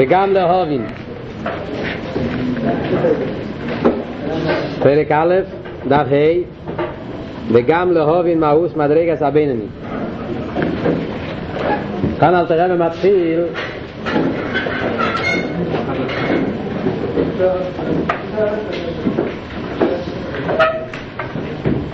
וגם 0.00 0.32
להובין. 0.32 0.86
פרק 4.82 5.12
א', 5.12 5.34
דף 5.88 6.06
ה', 6.10 6.82
וגם 7.52 7.92
להובין 7.92 8.40
מהוס 8.40 8.76
מדרגס 8.76 9.22
הבינוני. 9.22 9.64
כאן 12.20 12.34
אל 12.34 12.46
תראה 12.46 12.74
ומתחיל 12.74 13.40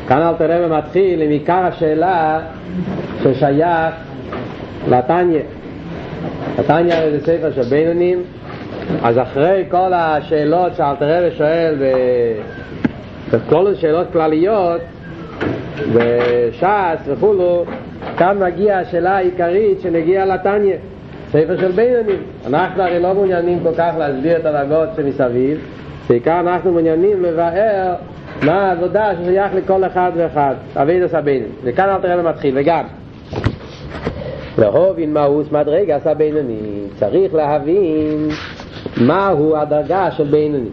כאן 0.09 0.23
אל 0.23 0.35
תראה 0.39 0.67
ומתחיל 0.67 1.23
עם 1.23 1.31
עיקר 1.31 1.63
השאלה 1.67 2.41
ששייך 3.23 3.95
לתניא. 4.89 5.41
התניא 6.59 7.11
זה 7.11 7.21
ספר 7.21 7.53
של 7.53 7.63
בינונים, 7.63 8.23
אז 9.03 9.19
אחרי 9.19 9.65
כל 9.71 9.93
השאלות 9.95 10.75
שאלתר 10.75 11.19
רבי 11.19 11.37
שואל 11.37 11.75
וכל 13.31 13.67
השאלות 13.73 14.07
כלליות 14.13 14.81
וש"ס 15.93 17.03
וכולו, 17.07 17.65
כאן 18.19 18.39
מגיעה 18.47 18.81
השאלה 18.81 19.17
העיקרית 19.17 19.81
שנגיע 19.81 20.27
לתניא, 20.27 20.77
ספר 21.31 21.61
של 21.61 21.73
בינונים. 21.73 22.23
אנחנו 22.47 22.83
הרי 22.83 23.01
לא 23.01 23.15
מעוניינים 23.15 23.61
כל 23.63 23.75
כך 23.79 23.93
להסביר 23.99 24.37
את 24.37 24.47
הדרגות 24.47 24.89
שמסביב, 24.97 25.59
בעיקר 26.09 26.41
אנחנו 26.41 26.73
מעוניינים 26.73 27.23
לבאר 27.23 27.95
מה 28.43 28.69
העבודה 28.71 29.11
ששייך 29.23 29.55
לכל 29.55 29.85
אחד 29.85 30.13
ואחד, 30.17 30.55
אבידס 30.77 31.15
הבינונים. 31.15 31.53
וכאן 31.65 31.89
אלתר 31.89 32.19
רבי 32.19 32.29
מתחיל, 32.29 32.55
וגם 32.59 32.85
להובין 34.59 35.13
מהוס 35.13 35.53
מדרגס 35.53 36.07
הבינוני 36.07 36.87
צריך 36.99 37.35
להבין 37.35 38.29
מהו 39.01 39.57
הדרגה 39.57 40.11
של 40.11 40.25
בינוני 40.25 40.69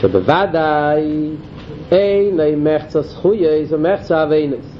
שבוודאי 0.00 1.30
אין 1.92 2.40
אי 2.40 2.54
מחצה 2.56 3.02
זכויס 3.02 3.72
ומחצה 3.72 4.22
אבינס 4.22 4.76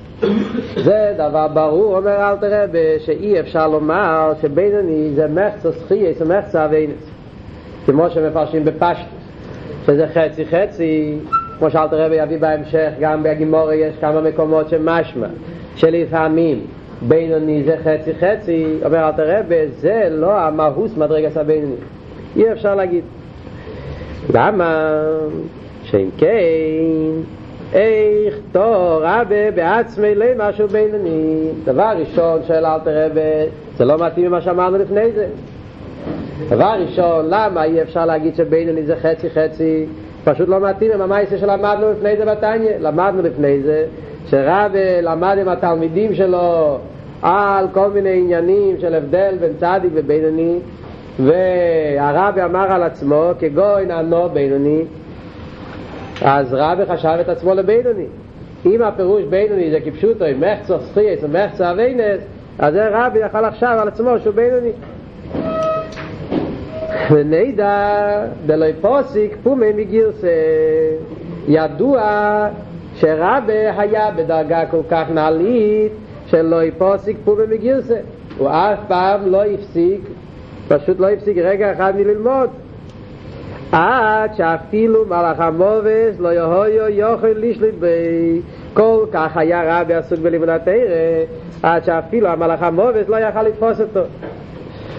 זה 0.76 1.14
דבר 1.18 1.48
ברור 1.48 1.96
אומר 1.96 2.30
אל 2.30 2.36
תראה 2.36 2.64
שאי 2.98 3.40
אפשר 3.40 3.68
לומר 3.68 4.32
שבינוני 4.42 5.10
זה 5.14 5.26
מחצה 5.28 5.70
זכויס 5.70 6.20
ומחצה 6.20 6.64
אבינס 6.64 7.10
כמו 7.86 8.10
שמפרשים 8.10 8.64
בפשט 8.64 9.06
שזה 9.86 10.06
חצי 10.14 10.44
חצי 10.46 11.18
כמו 11.58 11.70
שאל 11.70 11.88
תראה 11.88 12.06
ויביא 12.10 12.38
בהמשך 12.38 12.90
גם 13.00 13.22
בגימורי 13.22 13.76
יש 13.76 13.94
כמה 14.00 14.20
מקומות 14.20 14.68
שמשמע 14.68 15.26
שלפעמים 15.76 16.60
בינוני 17.02 17.62
זה 17.64 17.76
חצי 17.84 18.14
חצי, 18.14 18.66
אומר 18.84 19.08
אל 19.08 19.12
תראה, 19.12 19.40
זה 19.78 20.08
לא 20.10 20.38
המהוס 20.38 20.96
מדרגס 20.96 21.36
הבינוני. 21.36 21.74
אי 22.36 22.52
אפשר 22.52 22.74
להגיד. 22.74 23.04
למה? 24.34 25.00
שאם 25.82 26.08
כן, 26.18 26.28
איך 27.72 28.34
תור 28.52 29.00
רבה 29.02 29.50
בעצמי 29.54 30.14
לי 30.14 30.32
משהו 30.36 30.68
בינוני. 30.68 31.48
דבר 31.64 31.92
ראשון 31.98 32.40
שואל 32.46 32.66
אל 32.66 32.78
תראה, 32.84 33.08
זה 33.76 33.84
לא 33.84 34.06
מתאים 34.06 34.26
ממה 34.26 34.40
שאמרנו 34.40 34.78
לפני 34.78 35.12
זה. 35.12 35.26
דבר 36.48 36.74
ראשון, 36.80 37.24
למה 37.28 37.64
אי 37.64 37.82
אפשר 37.82 38.06
להגיד 38.06 38.34
שבינוני 38.34 38.82
זה 38.82 38.96
חצי 38.96 39.30
חצי? 39.30 39.86
פשוט 40.24 40.48
לא 40.48 40.60
מתאים 40.60 40.92
עם 40.92 41.00
המייסה 41.00 41.38
שלמדנו 41.38 41.90
לפני 41.90 42.16
זה 42.16 42.24
בתניא. 42.24 42.70
למדנו 42.80 43.22
לפני 43.22 43.62
זה 43.62 43.84
שרב 44.30 44.72
למד 45.02 45.36
עם 45.40 45.48
התלמידים 45.48 46.14
שלו 46.14 46.78
על 47.22 47.66
כל 47.72 47.90
מיני 47.90 48.18
עניינים 48.18 48.76
של 48.80 48.94
הבדל 48.94 49.34
בין 49.40 49.52
צדיק 49.58 49.90
ובינוני 49.94 50.58
והרבי 51.18 52.42
אמר 52.42 52.72
על 52.72 52.82
עצמו 52.82 53.30
כגוי 53.38 53.86
נענו 53.86 54.28
בינוני 54.28 54.84
אז 56.22 56.54
רבי 56.54 56.86
חשב 56.86 57.16
את 57.20 57.28
עצמו 57.28 57.54
לבינוני. 57.54 58.06
אם 58.66 58.82
הפירוש 58.82 59.22
בינוני 59.22 59.70
זה 59.70 59.80
כפשוטו 59.80 60.24
עם 60.24 60.40
מחצו 60.40 60.80
סחייס 60.80 61.20
ומחצו 61.22 61.70
אביינס 61.70 62.20
אז 62.58 62.74
זה 62.74 62.88
רבי 62.92 63.18
יכול 63.18 63.40
לחשב 63.40 63.76
על 63.80 63.88
עצמו 63.88 64.18
שהוא 64.22 64.34
בינוני. 64.34 64.72
ונדע 67.10 68.26
דלוי 68.46 68.72
פוסיק 68.80 69.36
פומי 69.42 69.72
מגירסה 69.72 70.28
ידוע 71.48 72.00
שרבי 72.96 73.66
היה 73.78 74.10
בדרגה 74.16 74.66
כל 74.66 74.80
כך 74.90 75.10
נעלית 75.10 75.92
שלא 76.26 76.64
יפוסיק 76.64 77.16
פה 77.24 77.34
במגירסה 77.34 77.96
הוא 78.38 78.48
אף 78.48 78.78
פעם 78.88 79.30
לא 79.30 79.44
הפסיק 79.44 80.00
פשוט 80.68 81.00
לא 81.00 81.08
הפסיק 81.08 81.38
רגע 81.38 81.72
אחד 81.72 81.96
מללמוד. 81.96 82.50
עד 83.72 84.34
שאפילו 84.36 85.04
מלאך 85.06 85.40
המובס 85.40 86.20
לא 86.20 86.28
יהויו 86.28 86.88
יוכל 86.88 87.34
לשליט 87.36 87.74
בי. 87.80 88.40
כל 88.74 89.06
כך 89.12 89.36
היה 89.36 89.80
רבי 89.80 89.94
עסוק 89.94 90.18
בלימודת 90.18 90.64
תרא 90.64 90.74
עד 91.62 91.84
שאפילו 91.84 92.28
המלאך 92.28 92.62
המובס 92.62 93.08
לא 93.08 93.16
יכל 93.16 93.42
לתפוס 93.42 93.80
אותו. 93.80 94.00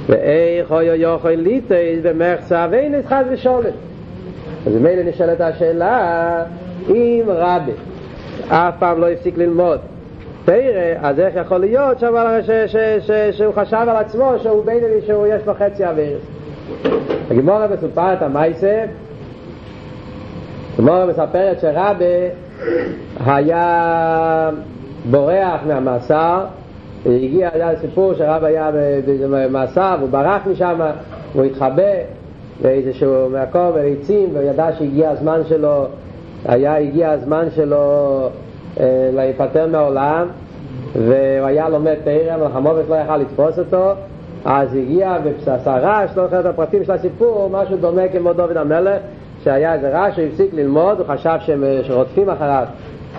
ואיך 0.10 0.72
הויו 0.72 0.96
יוכל 0.96 1.30
ליטייס 1.30 2.00
במחצה 2.04 2.68
ואינס 2.72 3.06
חד 3.06 3.24
ושולת? 3.32 3.74
אז 4.68 4.76
מילא 4.76 5.04
נשאלת 5.04 5.42
השאלה 5.42 6.44
אם 6.90 7.24
רבי 7.28 7.72
אף 8.50 8.74
פעם 8.80 9.02
לא 9.02 9.10
הפסיק 9.10 9.38
ללמוד. 9.38 9.80
תראה, 10.46 10.94
אז 11.02 11.20
איך 11.20 11.36
יכול 11.36 11.58
להיות 11.58 12.00
שאבל, 12.00 12.42
ש, 12.42 12.50
ש, 12.50 12.76
ש, 13.00 13.12
שהוא 13.32 13.54
חשב 13.54 13.86
על 13.90 13.96
עצמו 13.96 14.32
שהוא 14.44 14.66
בינוני 14.66 15.02
שהוא 15.06 15.28
יש 15.28 15.48
לו 15.48 15.54
חצי 15.54 15.86
אווירס 15.86 16.22
הגמורה 17.32 17.68
מסופרת 17.68 18.22
המייסה 18.22 18.86
הגמורה 20.80 21.06
מספרת 21.06 21.60
שרבה 21.60 22.06
היה 23.26 24.50
בורח 25.12 25.62
מהמאסר. 25.68 26.46
הגיע, 27.06 27.50
היה 27.54 27.80
סיפור 27.82 28.14
שרבה 28.14 28.48
היה 28.48 28.72
במאסר 29.30 29.96
והוא 30.00 30.10
ברח 30.10 30.42
משם 30.48 30.82
הוא 31.34 31.44
התחבא 31.44 31.94
באיזשהו 32.62 33.30
מקום 33.30 33.72
ולעצים 33.74 34.30
וידע 34.34 34.70
שהגיע 34.78 35.10
הזמן 35.10 35.42
שלו 35.50 35.86
היה 36.46 36.78
הגיע 36.78 37.12
הזמן 37.12 37.48
שלו 37.56 38.30
להיפטר 39.14 39.68
מהעולם 39.68 40.28
והוא 40.96 41.48
היה 41.48 41.70
לומד 41.70 41.96
תרא 42.04 42.36
אבל 42.36 42.48
חמובס 42.54 42.90
לא 42.90 42.96
יכל 42.96 43.18
לתפוס 43.18 43.60
אותו. 43.60 43.92
אז 44.46 44.76
הגיע 44.76 45.18
רעש, 45.68 46.10
לא 46.18 46.24
זוכר 46.24 46.40
את 46.40 46.46
הפרטים 46.46 46.84
של 46.84 46.92
הסיפור, 46.92 47.50
משהו 47.52 47.78
דומה 47.78 48.08
כמו 48.08 48.34
דוד 48.34 48.58
המלך 48.58 49.02
שהיה 49.44 49.74
איזה 49.74 49.90
רעש, 49.90 50.20
הוא 50.20 50.26
הפסיק 50.26 50.54
ללמוד, 50.54 51.00
הוא 51.00 51.08
חשב 51.08 51.38
שהם 51.40 51.64
רודפים 51.90 52.30
אחריו. 52.30 52.66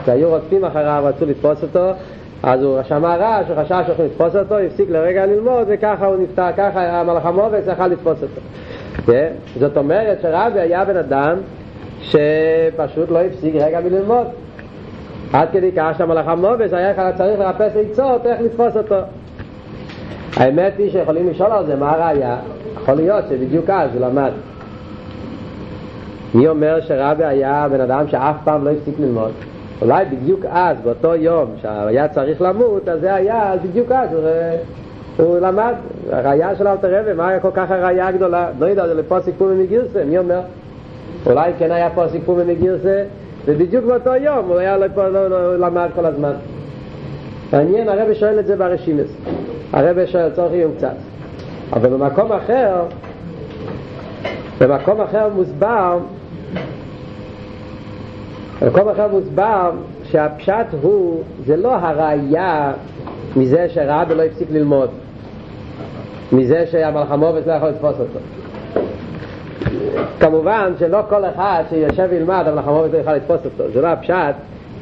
שהיו 0.04 0.28
רודפים 0.28 0.64
אחריו, 0.64 1.02
רצו 1.06 1.26
לתפוס 1.26 1.62
אותו. 1.62 1.90
אז 2.42 2.62
הוא 2.62 2.82
שמע 2.82 3.16
רעש, 3.16 3.46
הוא 3.48 3.56
חשב 3.56 3.80
שהולכים 3.86 4.04
לתפוס 4.06 4.36
אותו, 4.36 4.58
הפסיק 4.58 4.90
לרגע 4.90 5.26
ללמוד 5.26 5.64
וככה 5.68 6.06
הוא 6.06 6.16
נפטר, 6.16 6.52
ככה 6.56 7.00
המלאך 7.00 7.26
המובס 7.26 7.66
יכל 7.66 7.86
לתפוס 7.86 8.18
אותו. 8.22 8.40
זאת 9.58 9.76
אומרת 9.76 10.18
שרבי 10.22 10.60
היה 10.60 10.84
בן 10.84 10.96
אדם 10.96 11.36
שפשוט 12.00 13.10
לא 13.10 13.18
הפסיק 13.18 13.54
רגע 13.54 13.80
מללמוד. 13.80 14.26
עד 15.32 15.48
כדי 15.52 15.70
כך 15.76 15.94
שהמלאך 15.98 16.28
המובס 16.28 16.72
היה 16.72 17.12
צריך 17.12 17.40
לחפש 17.40 17.72
עצות 17.76 18.26
איך 18.26 18.40
לתפוס 18.40 18.76
אותו. 18.76 18.96
האמת 20.36 20.72
היא 20.78 20.90
שיכולים 20.90 21.30
לשאול 21.30 21.52
על 21.52 21.66
זה 21.66 21.76
מה 21.76 21.90
הראייה? 21.90 22.36
יכול 22.76 22.94
להיות 22.94 23.24
שבדיוק 23.28 23.70
אז 23.70 23.90
הוא 23.94 24.00
למד. 24.06 24.30
מי 26.34 26.48
אומר 26.48 26.80
שרבי 26.80 27.24
היה 27.24 27.66
בן 27.72 27.80
אדם 27.80 28.08
שאף 28.08 28.36
פעם 28.44 28.64
לא 28.64 28.70
הפסיק 28.70 28.94
ללמוד? 28.98 29.32
אולי 29.82 30.04
בדיוק 30.04 30.44
אז 30.50 30.76
באותו 30.84 31.14
יום 31.14 31.50
שהיה 31.62 32.08
צריך 32.08 32.42
למות 32.42 32.88
אז 32.88 33.00
זה 33.00 33.14
היה 33.14 33.52
אז 33.52 33.60
בדיוק 33.60 33.92
אז 33.92 34.12
הוא, 34.12 35.26
הוא 35.26 35.38
למד. 35.38 35.74
הראייה 36.12 36.56
של 36.56 36.68
אלתר 36.68 37.00
רבי 37.00 37.12
מה 37.12 37.40
כל 37.40 37.50
כך 37.54 37.70
הראייה 37.70 38.08
הגדולה? 38.08 38.50
לא 38.58 38.66
יודע 38.66 38.88
זה 38.88 38.94
לפה 38.94 39.20
סיכום 39.20 39.58
מגירסה 39.58 40.04
מי 40.04 40.18
אומר 40.18 40.40
אולי 41.28 41.52
כן 41.58 41.70
היה 41.70 41.90
פה 41.90 42.04
סיכום 42.08 42.38
מגירסה 42.46 43.04
ובדיוק 43.44 43.84
באותו 43.84 44.14
יום 44.14 44.48
הוא 44.48 44.58
היה 44.58 44.76
לא, 44.76 44.86
לא, 44.96 45.28
לא 45.30 45.56
למד 45.56 45.88
כל 45.94 46.06
הזמן. 46.06 46.32
מעניין 47.52 47.88
הרב 47.88 48.14
שואל 48.14 48.38
את 48.38 48.46
זה 48.46 48.56
ברשימס. 48.56 49.08
הרב 49.72 50.06
שואל 50.06 50.30
צורך 50.30 50.52
יום 50.52 50.72
קצת. 50.76 50.94
אבל 51.72 51.88
במקום 51.88 52.32
אחר 52.32 52.82
במקום 54.60 55.00
אחר 55.00 55.28
מוסבר 55.34 55.98
במקום 58.62 58.88
אחר 58.88 59.08
מוסבר 59.08 59.70
שהפשט 60.04 60.66
הוא 60.82 61.22
זה 61.46 61.56
לא 61.56 61.74
הראייה 61.74 62.72
מזה 63.36 63.66
שרבי 63.68 64.14
לא 64.14 64.22
הפסיק 64.22 64.48
ללמוד 64.50 64.90
מזה 66.32 66.66
שהמלחמובס 66.66 67.46
לא 67.46 67.52
יכול 67.52 67.68
לתפוס 67.68 67.94
אותו 68.00 68.37
כמובן 70.20 70.72
שלא 70.78 71.00
כל 71.08 71.24
אחד 71.24 71.62
שיושב 71.70 72.12
ילמד 72.12 72.44
אבל 72.46 72.58
המלחמובס 72.58 72.92
לא 72.92 72.98
יכול 72.98 73.12
לתפוס 73.12 73.40
אותו. 73.44 73.64
זה 73.72 73.82
לא 73.82 73.86
הפשט 73.86 74.34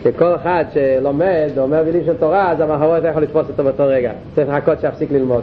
שכל 0.03 0.35
אחד 0.35 0.65
שלומד 0.75 1.51
ואומר 1.55 1.83
מילים 1.85 2.05
של 2.05 2.17
תורה 2.17 2.51
אז 2.51 2.61
המלחמובס 2.61 3.03
לא 3.03 3.09
יכול 3.09 3.23
לתפוס 3.23 3.49
אותו 3.49 3.65
באותו 3.65 3.85
רגע. 3.87 4.13
צריך 4.35 4.49
לחכות 4.49 4.81
שיפסיק 4.81 5.13
ללמוד. 5.13 5.43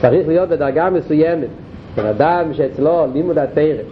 צריך 0.00 0.28
להיות 0.28 0.48
בדרגה 0.48 0.90
מסוימת. 0.90 1.48
בן 1.96 2.06
אדם 2.06 2.52
שאצלו 2.52 3.06
לימוד 3.12 3.38
התרא 3.38 3.82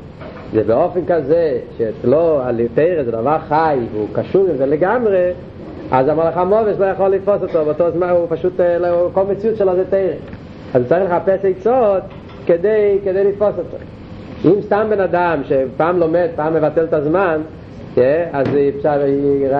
זה 0.52 0.62
באופן 0.64 1.00
כזה 1.06 1.58
שאצלו 1.78 2.40
התרא 2.42 3.02
זה 3.04 3.10
דבר 3.10 3.38
חי 3.48 3.78
והוא 3.92 4.08
קשור 4.12 4.46
עם 4.50 4.56
זה 4.56 4.66
לגמרי 4.66 5.30
אז 5.90 6.08
המלאך 6.08 6.36
המובס 6.36 6.78
לא 6.78 6.86
יכול 6.86 7.08
לתפוס 7.08 7.42
אותו. 7.42 7.64
באותו 7.64 7.90
זמן 7.90 8.08
הוא 8.08 8.26
פשוט, 8.28 8.60
כל 9.12 9.22
מציאות 9.30 9.56
שלו 9.56 9.74
זה 9.76 9.84
תרא. 9.90 10.12
אז 10.74 10.82
צריך 10.88 11.10
לחפש 11.10 11.44
עצות 11.44 12.02
כדי, 12.46 12.98
כדי 13.04 13.24
לתפוס 13.24 13.54
אותו 13.58 13.93
אם 14.44 14.62
סתם 14.62 14.86
בן 14.90 15.00
אדם 15.00 15.42
שפעם 15.44 15.98
לומד, 15.98 16.28
פעם 16.36 16.54
מבטל 16.54 16.84
את 16.84 16.92
הזמן 16.92 17.40
אז 18.32 18.46
אפשר, 18.78 19.00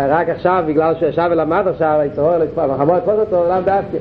רק 0.09 0.29
עכשיו, 0.29 0.65
בגלל 0.67 0.95
שישב 0.95 1.29
ולמד 1.31 1.69
עכשיו, 1.69 1.97
היצרור, 2.01 2.35
המלחמות 2.57 2.97
לתפוס 2.97 3.19
אותו, 3.19 3.45
לא 3.49 3.61
דווקא. 3.61 3.99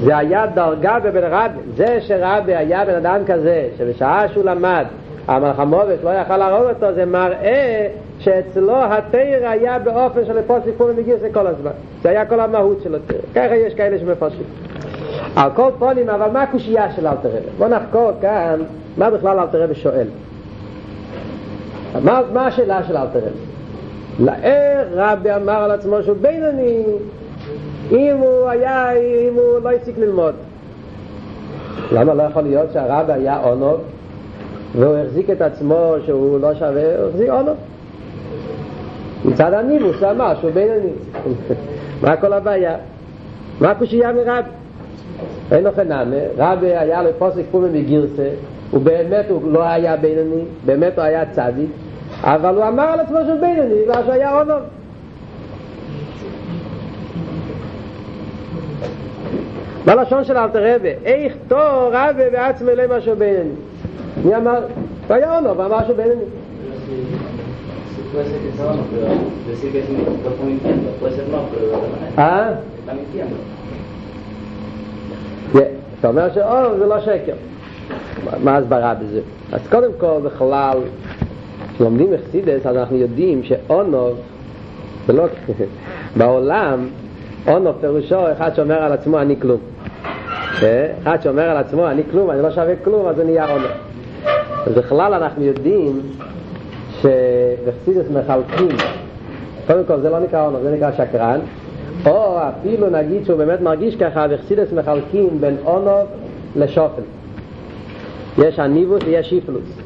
זה 0.00 0.16
היה 0.16 0.46
דרגה 0.46 0.98
בבן 0.98 1.24
רבי 1.24 1.58
זה 1.76 1.98
שרבי 2.00 2.54
היה 2.54 2.84
בן 2.84 2.94
אדם 2.94 3.20
כזה 3.26 3.68
שבשעה 3.78 4.28
שהוא 4.28 4.44
למד 4.44 4.84
המלחמובס 5.28 6.04
לא 6.04 6.10
יכל 6.10 6.36
להרוג 6.36 6.68
אותו 6.68 6.94
זה 6.94 7.04
מראה 7.04 7.88
שאצלו 8.18 8.76
התיר 8.84 9.48
היה 9.48 9.78
באופן 9.78 10.24
של 10.24 10.38
לפוס 10.38 10.64
סיפורים 10.64 10.96
בגיוס 10.96 11.20
כל 11.32 11.46
הזמן. 11.46 11.70
זה 12.02 12.08
היה 12.08 12.24
כל 12.24 12.40
המהות 12.40 12.80
של 12.82 12.94
התיר 12.94 13.20
ככה 13.34 13.56
יש 13.56 13.74
כאלה 13.74 13.98
שמפרשים 13.98 14.44
על 15.36 15.50
כל 15.54 15.70
פונים 15.78 16.08
אבל 16.08 16.30
מה 16.30 16.42
הקושייה 16.42 16.92
של 16.92 17.06
אלתר 17.06 17.28
רבי 17.28 17.48
בוא 17.58 17.68
נחקור 17.68 18.10
כאן 18.20 18.60
מה 18.96 19.10
בכלל 19.10 19.38
אלתר 19.38 19.62
רבי 19.62 19.74
שואל 19.74 20.06
מה, 22.02 22.20
מה 22.32 22.46
השאלה 22.46 22.84
של 22.84 22.96
אלתר 22.96 23.18
רבי 23.18 23.52
לאר 24.18 24.84
רבי 24.94 25.34
אמר 25.34 25.62
על 25.62 25.70
עצמו 25.70 26.02
שהוא 26.02 26.16
בינוני 26.20 26.84
אם 27.92 28.16
הוא 28.16 28.48
היה, 28.48 28.92
אם 28.92 29.34
הוא 29.34 29.58
לא 29.62 29.70
הפסיק 29.70 29.98
ללמוד. 29.98 30.34
למה 31.92 32.14
לא 32.14 32.22
יכול 32.22 32.42
להיות 32.42 32.72
שהרב 32.72 33.10
היה 33.10 33.40
אונוב 33.44 33.80
והוא 34.74 34.96
החזיק 34.96 35.30
את 35.30 35.42
עצמו 35.42 35.94
שהוא 36.06 36.40
לא 36.40 36.54
שווה, 36.54 36.98
הוא 36.98 37.08
החזיק 37.08 37.28
אונוב. 37.28 37.56
מצד 39.24 39.52
הניבוס 39.52 40.02
אמר 40.02 40.34
שהוא 40.40 40.50
בינוני. 40.50 40.92
מה 42.02 42.16
כל 42.16 42.32
הבעיה? 42.32 42.76
מה 43.60 43.70
הקושייה 43.70 44.12
מרב? 44.12 44.44
אין 45.52 45.64
לכם 45.64 45.88
נאמה, 45.88 46.16
רבי 46.36 46.76
היה 46.76 47.02
לו 47.02 47.10
פוסק 47.18 47.42
פומה 47.50 47.68
מגירסה, 47.68 48.28
הוא 48.70 48.80
באמת 48.80 49.24
הוא 49.28 49.52
לא 49.52 49.62
היה 49.62 49.96
בינוני, 49.96 50.42
באמת 50.64 50.98
הוא 50.98 51.04
היה 51.04 51.24
צדיק, 51.32 51.70
אבל 52.22 52.54
הוא 52.54 52.68
אמר 52.68 52.82
על 52.82 53.00
עצמו 53.00 53.18
שהוא 53.26 53.40
בינוני, 53.40 53.82
בגלל 53.82 54.02
שהוא 54.02 54.12
היה 54.12 54.40
אונוב. 54.40 54.62
בלשון 59.84 60.24
של 60.24 60.36
אלתר 60.36 60.74
רבי, 60.74 60.92
איך 61.04 61.32
תור 61.48 61.90
רבי 61.92 62.22
בעצמי 62.32 62.74
למה 62.76 63.00
שביניני. 63.00 63.50
מי 64.24 64.36
אמר? 64.36 64.60
והיה 65.06 65.38
אונו, 65.38 65.56
ואמר 65.56 65.78
שביניני. 65.88 66.24
אה? 72.18 72.52
אתה 76.02 76.10
אומר 76.10 76.32
שאור 76.34 76.78
זה 76.78 76.86
לא 76.86 77.00
שקר. 77.00 77.32
מה 78.44 78.56
הסברה 78.56 78.94
בזה? 78.94 79.20
אז 79.52 79.60
קודם 79.70 79.90
כל 79.98 80.20
בכלל, 80.24 80.78
כשלומדים 81.74 82.12
מחסידס, 82.12 82.66
אז 82.66 82.76
אנחנו 82.76 82.96
יודעים 82.96 83.42
שאונוב, 83.42 84.18
זה 85.06 85.12
לא 85.12 85.24
בעולם, 86.16 86.88
אונוב 87.48 87.76
פירושו 87.80 88.32
אחד 88.32 88.54
שאומר 88.54 88.82
על 88.82 88.92
עצמו 88.92 89.20
אני 89.20 89.40
כלום. 89.40 89.60
אחד 91.02 91.22
שאומר 91.22 91.42
על 91.42 91.56
עצמו 91.56 91.88
אני 91.90 92.02
כלום, 92.10 92.30
אני 92.30 92.42
לא 92.42 92.50
שווה 92.50 92.76
כלום, 92.84 93.06
אז 93.06 93.18
הוא 93.18 93.24
נהיה 93.24 93.52
עומר. 93.52 93.72
אז 94.66 94.72
בכלל 94.72 95.14
אנחנו 95.14 95.44
יודעים 95.44 96.00
שבחסידס 97.00 98.10
מחלקים, 98.10 98.76
קודם 99.66 99.84
כל 99.84 100.00
זה 100.00 100.10
לא 100.10 100.20
נקרא 100.20 100.46
עומר, 100.46 100.62
זה 100.62 100.70
נקרא 100.70 100.90
שקרן, 100.92 101.40
או 102.06 102.38
אפילו 102.38 102.90
נגיד 102.90 103.24
שהוא 103.24 103.38
באמת 103.38 103.60
מרגיש 103.60 103.96
ככה, 103.96 104.28
בחסידס 104.28 104.72
מחלקים 104.72 105.40
בין 105.40 105.56
עונוב 105.64 106.06
לשופל. 106.56 107.02
יש 108.38 108.58
הניבוס 108.58 109.02
ויש 109.06 109.28
שיפלוס. 109.28 109.78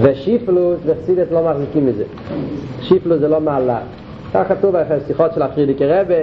ושיפלוס 0.00 0.78
בחסידס 0.86 1.26
לא 1.30 1.50
מחזיקים 1.50 1.86
מזה. 1.86 2.04
שיפלוס 2.80 3.20
זה 3.20 3.28
לא 3.28 3.40
מעלה. 3.40 3.78
כך 4.34 4.48
כתוב 4.48 4.74
בשיחות 4.76 5.34
של 5.34 5.42
הפרידיקי 5.42 5.86
רבה, 5.86 6.14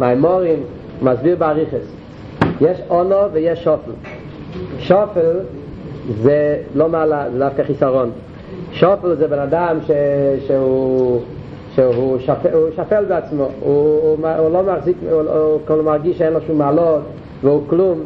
מימורים, 0.00 0.62
מסביר 1.02 1.36
באריכס. 1.36 1.92
יש 2.60 2.78
אונו 2.90 3.32
ויש 3.32 3.64
שופל. 3.64 3.90
שופל 4.78 5.36
זה 6.22 6.56
לא 6.74 6.88
מעלה, 6.88 7.24
זה 7.32 7.38
דווקא 7.38 7.62
חיסרון. 7.62 8.10
שופל 8.72 9.14
זה 9.14 9.28
בן 9.28 9.38
אדם 9.38 9.78
ש... 9.86 9.90
שהוא, 10.46 11.20
שהוא 11.74 12.18
שפל, 12.18 12.48
הוא 12.52 12.68
שפל 12.76 13.04
בעצמו, 13.04 13.48
הוא, 13.60 14.00
הוא, 14.02 14.28
הוא 14.38 14.50
לא 14.50 14.62
מחזיק, 14.62 14.96
הוא, 15.10 15.20
הוא, 15.20 15.60
הוא 15.68 15.82
מרגיש 15.82 16.18
שאין 16.18 16.32
לו 16.32 16.40
שום 16.46 16.58
מעלות 16.58 17.00
והוא 17.42 17.62
כלום. 17.66 18.00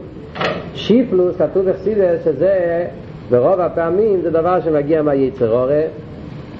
שיפלוס, 0.75 1.37
כתוב 1.37 1.71
בחסידס 1.71 2.25
שזה 2.25 2.85
ברוב 3.31 3.61
הפעמים 3.61 4.21
זה 4.23 4.31
דבר 4.31 4.61
שמגיע 4.61 5.03
מהיצר 5.03 5.53
הורה 5.53 5.83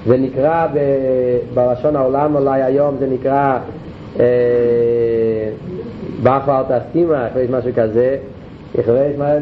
זה 0.05 0.17
נקרא 0.17 0.67
ב, 0.73 0.77
בלשון 1.53 1.95
העולם 1.95 2.35
אולי 2.35 2.63
היום 2.63 2.95
זה 2.99 3.07
נקרא 3.07 3.59
אה, 4.19 4.25
באחו 6.23 6.51
אל 6.51 6.79
תסתימה, 6.79 7.27
אחרי 7.27 7.47
משהו 7.49 7.71
כזה, 7.75 8.17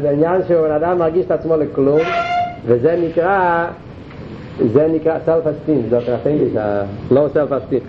זה 0.02 0.10
עניין 0.12 0.40
שבן 0.48 0.70
אדם 0.70 0.98
מרגיש 0.98 1.26
את 1.26 1.30
עצמו 1.30 1.56
לכלום, 1.56 2.00
וזה 2.66 2.96
נקרא, 3.08 3.66
זה 4.58 4.88
נקרא 4.92 5.18
סלף 5.26 5.46
אסטים, 5.46 5.82
זאת 5.90 6.02
אומרת, 6.08 6.86
לא 7.10 7.26
סלף 7.32 7.52
אסטים. 7.52 7.80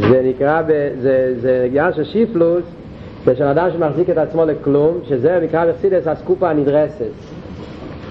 זה 0.00 0.20
נקרא, 0.24 0.62
זה, 1.00 1.66
עניין 1.68 1.92
של 1.92 2.04
שיפלוס, 2.04 2.64
זה 3.24 3.36
של 3.36 3.44
אדם 3.44 3.68
שמחזיק 3.72 4.10
את 4.10 4.18
עצמו 4.18 4.44
לכלום, 4.44 4.98
שזה 5.08 5.38
נקרא 5.42 5.64
בחסידס 5.66 6.06
הסקופה 6.06 6.50
הנדרסת. 6.50 7.10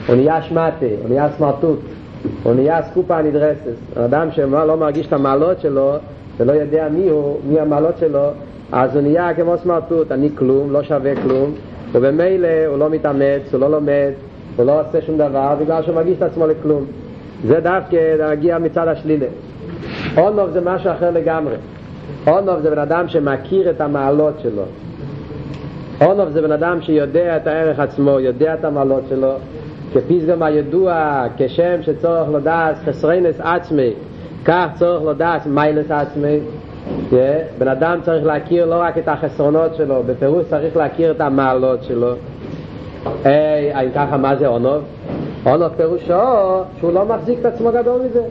הוא 0.08 0.16
נהיה 0.16 0.42
שמטה, 0.42 0.86
הוא 1.02 1.10
נהיה 1.10 1.30
סמרטוט. 1.38 1.80
הוא 2.44 2.54
נהיה 2.54 2.84
סקופה 2.84 3.18
הנדרסת. 3.18 3.98
אדם 3.98 4.32
שלא 4.32 4.78
מרגיש 4.78 5.08
את 5.08 5.14
המעלות 5.14 5.62
שלו 5.62 5.94
ולא 6.38 6.52
יודע 6.52 6.88
מי 6.92 7.10
הוא, 7.10 7.38
מי 7.50 7.60
המעלות 7.60 7.98
שלו, 8.00 8.28
אז 8.72 8.96
הוא 8.96 9.02
נהיה 9.02 9.34
כמו 9.34 9.58
סמרטוט, 9.58 10.12
אני 10.12 10.30
כלום, 10.36 10.72
לא 10.72 10.84
שווה 10.84 11.16
כלום, 11.24 11.54
ובמילא 11.92 12.48
הוא 12.68 12.78
לא 12.78 12.90
מתאמץ, 12.90 13.54
הוא 13.54 13.60
לא 13.60 13.72
לומד, 13.72 14.12
הוא 14.56 14.66
לא 14.66 14.82
עושה 14.82 15.02
שום 15.02 15.18
דבר 15.18 15.56
בגלל 15.62 15.84
שהוא 15.84 15.96
מרגיש 15.96 16.18
את 16.18 16.24
עצמו 16.24 16.48
לכלום. 16.48 16.86
זה 17.46 17.60
דווקא 17.60 18.16
להגיע 18.18 18.58
מצד 18.60 18.88
השלילה. 18.88 19.26
אונוב 20.18 20.50
זה 20.52 20.62
משהו 20.62 20.92
אחר 20.92 21.12
לגמרי. 21.12 21.56
אונוב 22.28 22.60
זה 22.60 22.70
בן 22.70 22.80
אדם 22.80 23.08
שמכיר 23.08 23.70
את 23.70 23.82
המעלות 23.82 24.34
שלו. 24.44 24.64
אונוב 26.02 26.30
זה 26.30 26.42
בן 26.42 26.52
אדם 26.52 26.82
שיודע 26.82 27.38
את 27.38 27.48
הערך 27.48 27.80
עצמו, 27.80 28.20
יודע 28.20 28.54
את 28.54 28.66
המעלות 28.66 29.04
שלו, 29.10 29.34
כפי 29.94 30.20
גם 30.20 30.44
הידוע 30.44 31.24
כשם 31.38 31.82
שצורך 31.82 32.30
לדעת 32.34 32.76
חסרינס 32.86 33.36
עצמי 33.40 33.94
כך 34.46 34.68
צורך 34.80 35.04
לדעת 35.10 35.46
מיילס 35.46 35.92
עצמי 35.92 36.40
בן 37.58 37.68
אדם 37.68 38.00
צריך 38.04 38.26
להכיר 38.26 38.66
לא 38.66 38.76
רק 38.76 38.98
את 38.98 39.08
החסרונות 39.08 39.76
שלו 39.76 40.04
בפירוש 40.06 40.46
צריך 40.50 40.78
להכיר 40.78 41.12
את 41.12 41.22
המעלות 41.22 41.84
שלו 41.84 42.14
hey, 43.24 43.96
ככה 43.96 44.18
מה 44.18 44.36
זה 44.36 44.48
אונוב? 44.48 44.84
אונוב 45.46 45.70
פירושו 45.78 46.64
שהוא 46.80 46.94
לא 46.94 47.06
מחזיק 47.06 47.40
את 47.40 47.46
עצמו 47.46 47.72
גדול 47.72 48.02
מזה 48.02 48.24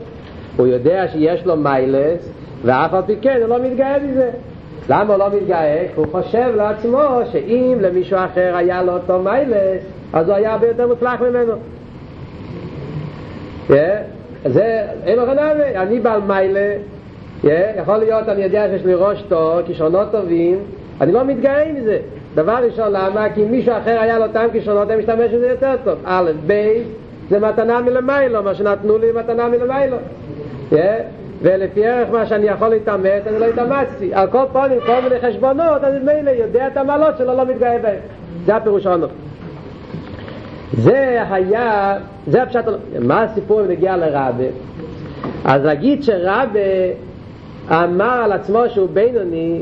הוא 0.57 0.67
יודע 0.67 1.07
שיש 1.11 1.45
לו 1.45 1.55
מיילס 1.55 2.29
ואף 2.65 2.93
על 2.93 3.01
פי 3.05 3.15
כן 3.21 3.37
הוא 3.41 3.49
לא 3.49 3.59
מתגאה 3.59 3.99
מזה 3.99 4.29
למה 4.89 5.13
הוא 5.13 5.23
לא 5.23 5.29
מתגאה? 5.29 5.85
הוא 5.95 6.05
חושב 6.11 6.51
לעצמו 6.55 7.01
שאם 7.31 7.77
למישהו 7.81 8.17
אחר 8.17 8.53
היה 8.55 8.83
לו 8.83 8.93
אותו 8.93 9.19
מיילס 9.19 9.83
אז 10.13 10.29
הוא 10.29 10.35
היה 10.35 10.53
הרבה 10.53 10.67
יותר 10.67 10.87
מוצלח 10.87 11.21
ממנו. 11.21 11.53
זה, 14.45 14.85
אין 15.05 15.19
לו 15.19 15.25
חנאבי, 15.25 15.75
אני 15.75 15.99
בעל 15.99 16.21
מיילה, 16.21 16.75
יכול 17.43 17.97
להיות, 17.97 18.29
אני 18.29 18.43
יודע 18.43 18.67
שיש 18.71 18.85
לי 18.85 18.93
ראש 18.93 19.21
טוב, 19.21 19.61
כישרונות 19.61 20.11
טובים, 20.11 20.59
אני 21.01 21.11
לא 21.11 21.23
מתגאה 21.23 21.71
מזה. 21.73 21.97
דבר 22.35 22.57
ראשון, 22.65 22.87
למה? 22.91 23.29
כי 23.35 23.43
מישהו 23.43 23.73
אחר 23.77 23.99
היה 23.99 24.19
לו 24.19 24.25
אותם 24.25 24.45
כישרונות, 24.51 24.89
הם 24.89 24.99
משתמש 24.99 25.31
בזה 25.31 25.47
יותר 25.49 25.75
טוב. 25.83 25.99
א', 26.05 26.31
ב', 26.47 26.81
זה 27.29 27.39
מתנה 27.39 27.81
מלמיילו, 27.81 28.43
מה 28.43 28.55
שנתנו 28.55 28.97
לי 28.97 29.07
מתנה 29.11 29.47
מלמיילו. 29.47 29.97
ולפי 31.41 31.85
ערך 31.85 32.09
מה 32.11 32.25
שאני 32.25 32.45
יכול 32.45 32.67
להתאמץ, 32.67 33.27
אני 33.27 33.39
לא 33.39 33.45
התאמצתי. 33.45 34.13
על 34.13 34.27
כל 34.27 34.43
פנים, 34.53 34.79
כל 34.85 35.01
מיני 35.03 35.19
חשבונות, 35.21 35.83
אני 35.83 35.99
מילא 35.99 36.29
יודע 36.29 36.67
את 36.67 36.77
המעלות 36.77 37.17
שלו, 37.17 37.37
לא 37.37 37.45
מתגאה 37.45 37.77
בהם. 37.81 37.99
זה 38.45 38.55
הפירוש 38.55 38.85
הענות. 38.85 39.09
זה 40.73 41.23
היה, 41.29 41.97
זה 42.27 42.43
הפשט, 42.43 42.65
מה 42.99 43.23
הסיפור 43.23 43.61
אם 43.61 43.67
נגיע 43.67 43.97
לרבה? 43.97 44.43
אז 45.45 45.65
להגיד 45.65 46.03
שרבה 46.03 46.59
אמר 47.71 48.21
על 48.23 48.31
עצמו 48.31 48.59
שהוא 48.69 48.89
בינוני, 48.93 49.61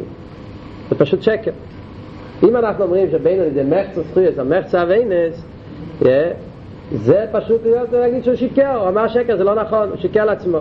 זה 0.90 0.96
פשוט 0.96 1.22
שקר. 1.22 1.52
אם 2.44 2.56
אנחנו 2.56 2.84
אומרים 2.84 3.12
שבינוני 3.12 3.52
זה 3.52 3.64
מחצה 3.64 4.02
זכויות, 4.02 4.40
המחצה 4.40 4.84
אביינס, 4.84 5.44
זה 6.92 7.26
פשוט 7.32 7.62
להיות 7.66 7.92
להגיד 7.92 8.24
שהוא 8.24 8.36
שיקר, 8.36 8.76
הוא 8.76 8.88
אמר 8.88 9.08
שקר, 9.08 9.38
זה 9.38 9.44
לא 9.44 9.56
נכון, 9.56 9.90
הוא 9.90 9.98
שיקר 9.98 10.26
לעצמו. 10.26 10.58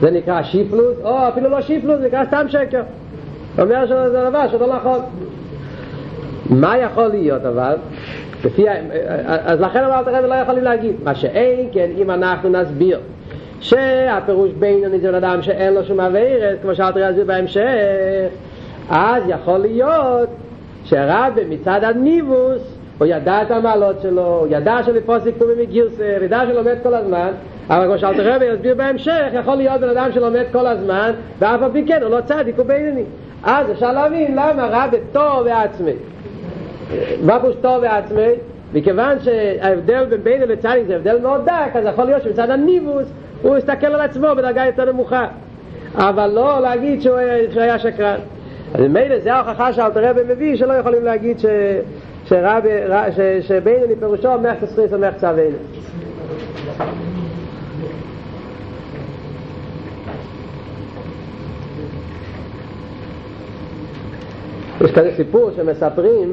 זה 0.00 0.10
נקרא 0.10 0.42
שיפלוס, 0.42 0.96
או 1.04 1.28
אפילו 1.28 1.48
לא 1.48 1.60
שיפלוס, 1.60 1.98
זה 1.98 2.06
נקרא 2.06 2.24
סתם 2.24 2.46
שקר. 2.48 2.82
הוא 3.56 3.64
אומר 3.64 3.86
שזה 3.86 4.24
דבר 4.30 4.48
שלא 4.48 4.76
נכון. 4.76 5.00
מה 6.50 6.78
יכול 6.78 7.06
להיות 7.06 7.44
אבל? 7.44 7.76
לפי, 8.44 8.64
אז 9.44 9.60
לכן 9.60 9.84
אמרת 9.84 10.08
הרב 10.08 10.24
לא 10.24 10.34
יכולים 10.34 10.64
להגיד. 10.64 10.96
מה 11.04 11.14
שאין 11.14 11.68
כן, 11.72 11.90
אם 11.98 12.10
אנחנו 12.10 12.48
נסביר 12.48 13.00
שהפירוש 13.60 14.50
בינוני 14.52 15.00
זה 15.00 15.18
אדם 15.18 15.42
שאין 15.42 15.74
לו 15.74 15.84
שום 15.84 16.00
אביירס, 16.00 16.58
כמו 16.62 16.74
שאלת 16.74 16.96
רזיר 16.96 17.24
בהמשך, 17.24 18.28
אז 18.90 19.22
יכול 19.26 19.58
להיות 19.58 20.28
שהרבי 20.84 21.40
מצד 21.48 21.84
הניבוס 21.84 22.76
הוא 22.98 23.06
ידע 23.06 23.42
את 23.42 23.50
המעלות 23.50 23.96
שלו, 24.02 24.38
הוא 24.38 24.46
ידע 24.50 24.76
שלפוסק 24.86 25.30
פה 25.38 25.44
מגירסר, 25.58 26.22
ידע 26.22 26.40
שלומד 26.46 26.74
כל 26.82 26.94
הזמן, 26.94 27.30
אבל 27.68 27.86
כמו 27.86 27.98
שאלת 27.98 28.16
רבי 28.18 28.44
יסביר 28.44 28.74
בהמשך, 28.74 29.26
יכול 29.32 29.54
להיות 29.54 29.80
בן 29.80 29.88
אדם 29.88 30.12
שלומד 30.12 30.44
כל 30.52 30.66
הזמן, 30.66 31.10
ואף 31.38 31.62
על 31.62 31.70
כן 31.86 32.02
הוא 32.02 32.10
לא 32.10 32.20
צדיק, 32.20 32.58
הוא 32.58 32.66
בינוני. 32.66 33.02
אז 33.44 33.70
אפשר 33.70 33.92
להבין 33.92 34.32
למה 34.32 34.68
רבי 34.70 34.96
טוב 35.12 35.42
ועצמי. 35.44 35.92
מה 37.22 37.38
טוב 37.60 37.82
ועצמי? 37.82 38.32
מכיוון 38.74 39.20
שההבדל 39.20 40.04
בין 40.04 40.20
בינוני 40.22 40.52
לצדיק 40.52 40.86
זה 40.86 40.96
הבדל 40.96 41.18
מאוד 41.22 41.44
דק, 41.44 41.70
אז 41.76 41.84
יכול 41.84 42.04
להיות 42.04 42.22
שמצד 42.22 42.50
הניבוס 42.50 43.06
הוא 43.42 43.56
יסתכל 43.56 43.86
על 43.86 44.00
עצמו 44.00 44.26
בדרגה 44.36 44.66
יותר 44.66 44.92
נמוכה. 44.92 45.26
אבל 45.94 46.26
לא 46.26 46.60
להגיד 46.60 47.02
שהוא 47.02 47.16
היה 47.56 47.78
שקרן. 47.78 48.18
אז 48.74 48.80
ממילא 48.80 49.18
זה 49.18 49.34
ההוכחה 49.34 49.72
שאלתר 49.72 50.10
רבי 50.10 50.20
מביא 50.28 50.56
שלא 50.56 50.72
יכולים 50.72 51.04
להגיד 51.04 51.38
ש... 51.38 51.46
שרבי, 52.24 52.68
ש, 53.16 53.46
שבינוני 53.48 53.96
פירושו 53.96 54.28
מחצה 54.38 54.66
סריס 54.66 54.92
או 54.92 54.98
מחצה 54.98 55.30
אבינו. 55.30 55.56
יש 64.84 64.92
כזה 64.92 65.10
סיפור 65.16 65.50
שמספרים 65.56 66.32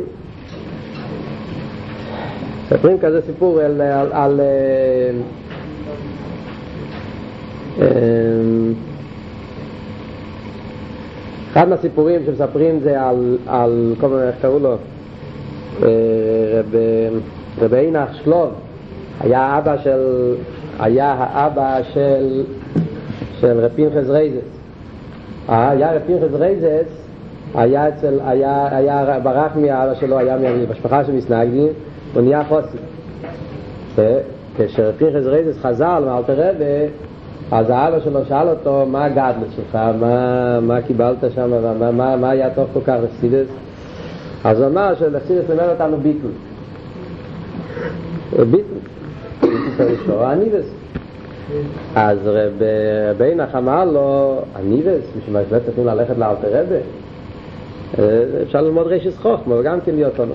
מספרים 2.74 3.00
כזה 3.00 3.22
סיפור 3.22 3.60
על, 3.60 3.81
על, 3.81 4.12
על 4.12 4.41
אחד 11.51 11.70
מהסיפורים 11.70 12.22
שמספרים 12.25 12.80
זה 12.80 13.01
על, 13.01 13.38
על 13.48 13.94
כל 14.00 14.08
מיני, 14.08 14.24
איך 14.24 14.36
קראו 14.42 14.60
לו? 14.60 14.75
רב, 15.80 16.75
רב 17.62 17.74
אינח 17.74 18.13
שלוב 18.24 18.50
היה 19.20 19.58
אבא 19.58 19.77
של, 19.77 20.34
היה 20.80 21.15
האבא 21.18 21.80
של, 21.94 22.44
של 23.39 23.60
רב 23.60 23.72
פנחס 23.75 24.10
רייזס. 24.10 24.48
היה 25.48 25.94
רב 25.94 26.01
פנחס 26.08 26.34
רייזס, 26.34 27.03
היה 27.56 27.89
אצל, 27.89 28.20
היה, 28.25 28.77
היה 28.77 29.20
ברח 29.24 29.51
מאבא 29.56 29.94
שלו, 29.94 30.18
היה 30.18 30.38
במשפחה 30.38 31.06
של 31.06 31.12
מסנגדים, 31.12 31.68
הוא 32.13 32.22
נהיה 32.22 32.44
חוסי. 32.44 32.77
כשרב 34.58 34.96
פנחס 34.98 35.25
רייזס 35.25 35.62
חזר 35.62 36.00
למאלתר 36.00 36.50
רבי, 36.50 36.88
אז 37.52 37.70
האבא 37.70 38.00
שלו 38.00 38.20
שאל 38.28 38.50
אותו, 38.50 38.86
מה 38.92 39.06
הגדלות 39.06 39.48
שלך, 39.56 39.76
מה, 40.00 40.60
מה 40.60 40.82
קיבלת 40.82 41.18
שם, 41.36 41.50
מה, 41.80 41.92
מה, 41.92 42.16
מה 42.16 42.30
היה 42.30 42.50
טוב 42.50 42.68
כל 42.74 42.80
כך 42.86 42.96
לחסידס? 43.04 43.48
אז 44.44 44.60
הוא 44.60 44.68
אמר 44.68 44.94
שלחסידס 45.00 45.50
לימד 45.50 45.70
אותנו. 45.70 45.98
ביטול. 45.98 46.32
ביטול 49.78 50.24
הניבס. 50.24 50.66
אז 51.96 52.18
רבינח 53.10 53.56
אמר 53.56 53.86
לו, 53.86 54.40
הניבס, 54.56 55.02
בשביל 55.18 55.34
מה 55.34 55.40
לא 55.52 55.60
צריכים 55.66 55.86
ללכת 55.86 56.18
לאלתר 56.18 56.48
רבי? 56.52 56.80
אפשר 58.44 58.62
ללמוד 58.62 58.88
רשס 58.88 59.18
חוכמה 59.18 59.56
וגם 59.56 59.82
כן 59.82 59.96
להיות 59.96 60.20
לנו. 60.20 60.34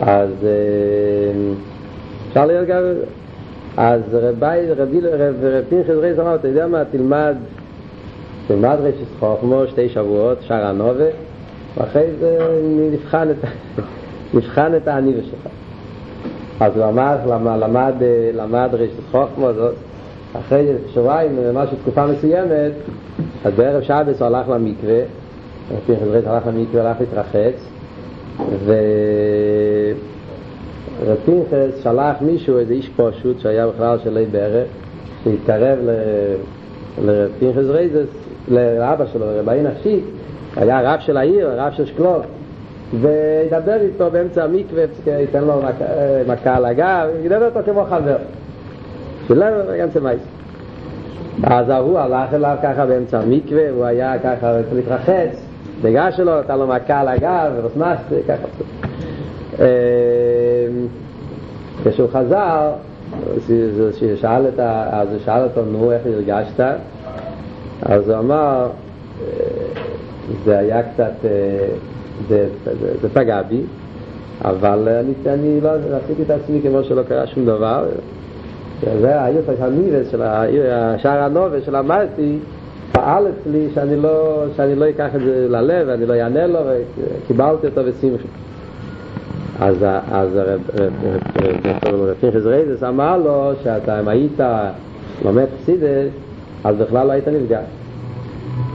אז 0.00 0.30
אפשר 2.28 2.46
להיות 2.46 2.68
גם... 2.68 2.82
אז 3.76 4.00
רבי, 4.12 4.72
רבי, 4.76 5.00
רבי 5.00 5.66
פנחס 5.68 5.90
רייז 5.90 6.20
אמר, 6.20 6.34
אתה 6.34 6.48
יודע 6.48 6.66
מה, 6.66 6.84
תלמד, 6.84 7.36
תלמד 8.46 8.76
רשס 8.80 9.08
חוכמו 9.18 9.62
שתי 9.66 9.88
שבועות, 9.88 10.38
שער 10.40 10.66
הנובה, 10.66 11.04
ואחרי 11.76 12.06
זה 12.20 12.38
נבחן 12.92 13.30
את, 13.30 13.36
נבחן 14.34 14.74
את 14.76 14.88
העניבה 14.88 15.22
שלך. 15.22 15.52
אז 16.60 16.76
הוא 16.76 16.84
אמר, 16.84 17.16
למד, 17.56 17.94
למד 18.34 18.68
רשס 18.72 19.10
חוכמו, 19.10 19.52
זאת, 19.52 19.74
אחרי 20.32 20.66
שבועיים, 20.94 21.38
משהו 21.54 21.76
תקופה 21.82 22.06
מסוימת, 22.06 22.72
אז 23.44 23.52
בערב 23.54 23.82
שבס 23.82 24.22
הוא 24.22 24.26
הלך 24.26 24.48
למקווה, 24.48 25.00
רבי 25.70 25.80
פנחס 25.86 26.02
רייז 26.10 26.26
הלך 26.26 26.46
למקווה, 26.46 26.88
הלך 26.88 26.96
להתרחץ, 27.00 27.68
ו... 28.66 28.74
רב 31.00 31.16
פנחס 31.24 31.82
שלח 31.82 32.16
מישהו, 32.20 32.58
איזה 32.58 32.72
איש 32.72 32.90
פשוט 32.96 33.40
שהיה 33.40 33.66
בכלל 33.66 33.98
של 34.04 34.18
אי 34.18 34.26
בערך, 34.26 34.68
שהתקרב 35.24 35.78
לרב 37.04 37.30
פנחס 37.38 37.66
רייזס, 37.68 38.08
לאבא 38.48 39.04
שלו, 39.12 39.26
לרבעי 39.26 39.62
נפשי, 39.62 40.00
היה 40.56 40.94
רב 40.94 41.00
של 41.00 41.16
העיר, 41.16 41.50
רב 41.56 41.72
של 41.72 41.86
שקלוב, 41.86 42.22
וידבר 43.00 43.80
איתו 43.80 44.10
באמצע 44.10 44.44
המקווה, 44.44 44.84
ייתן 45.06 45.44
לו 45.44 45.62
מכה 46.28 46.56
על 46.56 46.64
הגב, 46.64 47.08
ידבר 47.24 47.46
איתו 47.46 47.60
כמו 47.64 47.84
חבר. 47.84 48.16
שילם 49.26 49.52
גם 49.80 49.90
צמייס. 49.90 50.22
אז 51.44 51.68
ההוא 51.68 51.98
הלך 51.98 52.34
אליו 52.34 52.56
ככה 52.62 52.86
באמצע 52.86 53.18
המקווה, 53.20 53.70
הוא 53.70 53.84
היה 53.84 54.18
ככה 54.18 54.52
להתרחץ, 54.72 55.46
ניגש 55.84 56.16
שלו, 56.16 56.40
נתן 56.40 56.58
לו 56.58 56.66
מכה 56.66 57.00
על 57.00 57.08
הגב, 57.08 57.52
ונוסמס, 57.58 57.98
ככה. 58.28 58.46
כשהוא 61.84 62.08
חזר, 62.12 62.70
שאל 64.20 64.48
את 64.48 64.58
ה... 64.58 64.88
אז 64.92 65.08
הוא 65.08 65.18
שאל 65.24 65.42
אותו, 65.42 65.64
נו, 65.64 65.92
איך 65.92 66.02
הרגשת? 66.06 66.60
אז 67.82 68.08
הוא 68.08 68.18
אמר, 68.18 68.68
זה 70.44 70.58
היה 70.58 70.82
קצת, 70.82 71.12
זה, 72.28 72.46
זה, 72.64 72.94
זה 73.02 73.08
פגע 73.08 73.42
בי, 73.42 73.60
אבל 74.44 74.88
אני, 74.88 75.12
אני 75.26 75.60
לא 75.60 75.70
עשיתי 76.04 76.22
את 76.22 76.30
עצמי 76.30 76.60
כמו 76.62 76.84
שלא 76.84 77.02
קרה 77.02 77.26
שום 77.26 77.46
דבר. 77.46 77.86
זה 79.00 79.20
העיר 79.20 79.42
הניבס 79.60 80.10
של 80.10 80.22
השער 80.22 81.22
הנובה 81.22 81.60
שלמדתי, 81.60 82.38
פעל 82.92 83.26
אצלי 83.28 83.68
שאני 83.74 83.96
לא, 83.96 84.44
שאני 84.56 84.74
לא 84.74 84.88
אקח 84.88 85.14
את 85.14 85.20
זה 85.20 85.46
ללב, 85.48 85.88
ואני 85.88 86.06
לא 86.06 86.14
אענה 86.14 86.46
לו, 86.46 86.58
וקיבלתי 87.24 87.66
אותו 87.66 87.80
בשמחה. 87.84 88.28
אז 89.62 89.84
רב 90.34 90.60
פנחס 92.20 92.44
רייזס 92.44 92.82
אמר 92.82 93.16
לו 93.16 93.52
שאתה 93.62 94.00
אם 94.00 94.08
היית 94.08 94.40
לומד 95.24 95.46
חסידס 95.62 96.10
אז 96.64 96.76
בכלל 96.76 97.06
לא 97.06 97.12
היית 97.12 97.28
נפגע. 97.28 97.60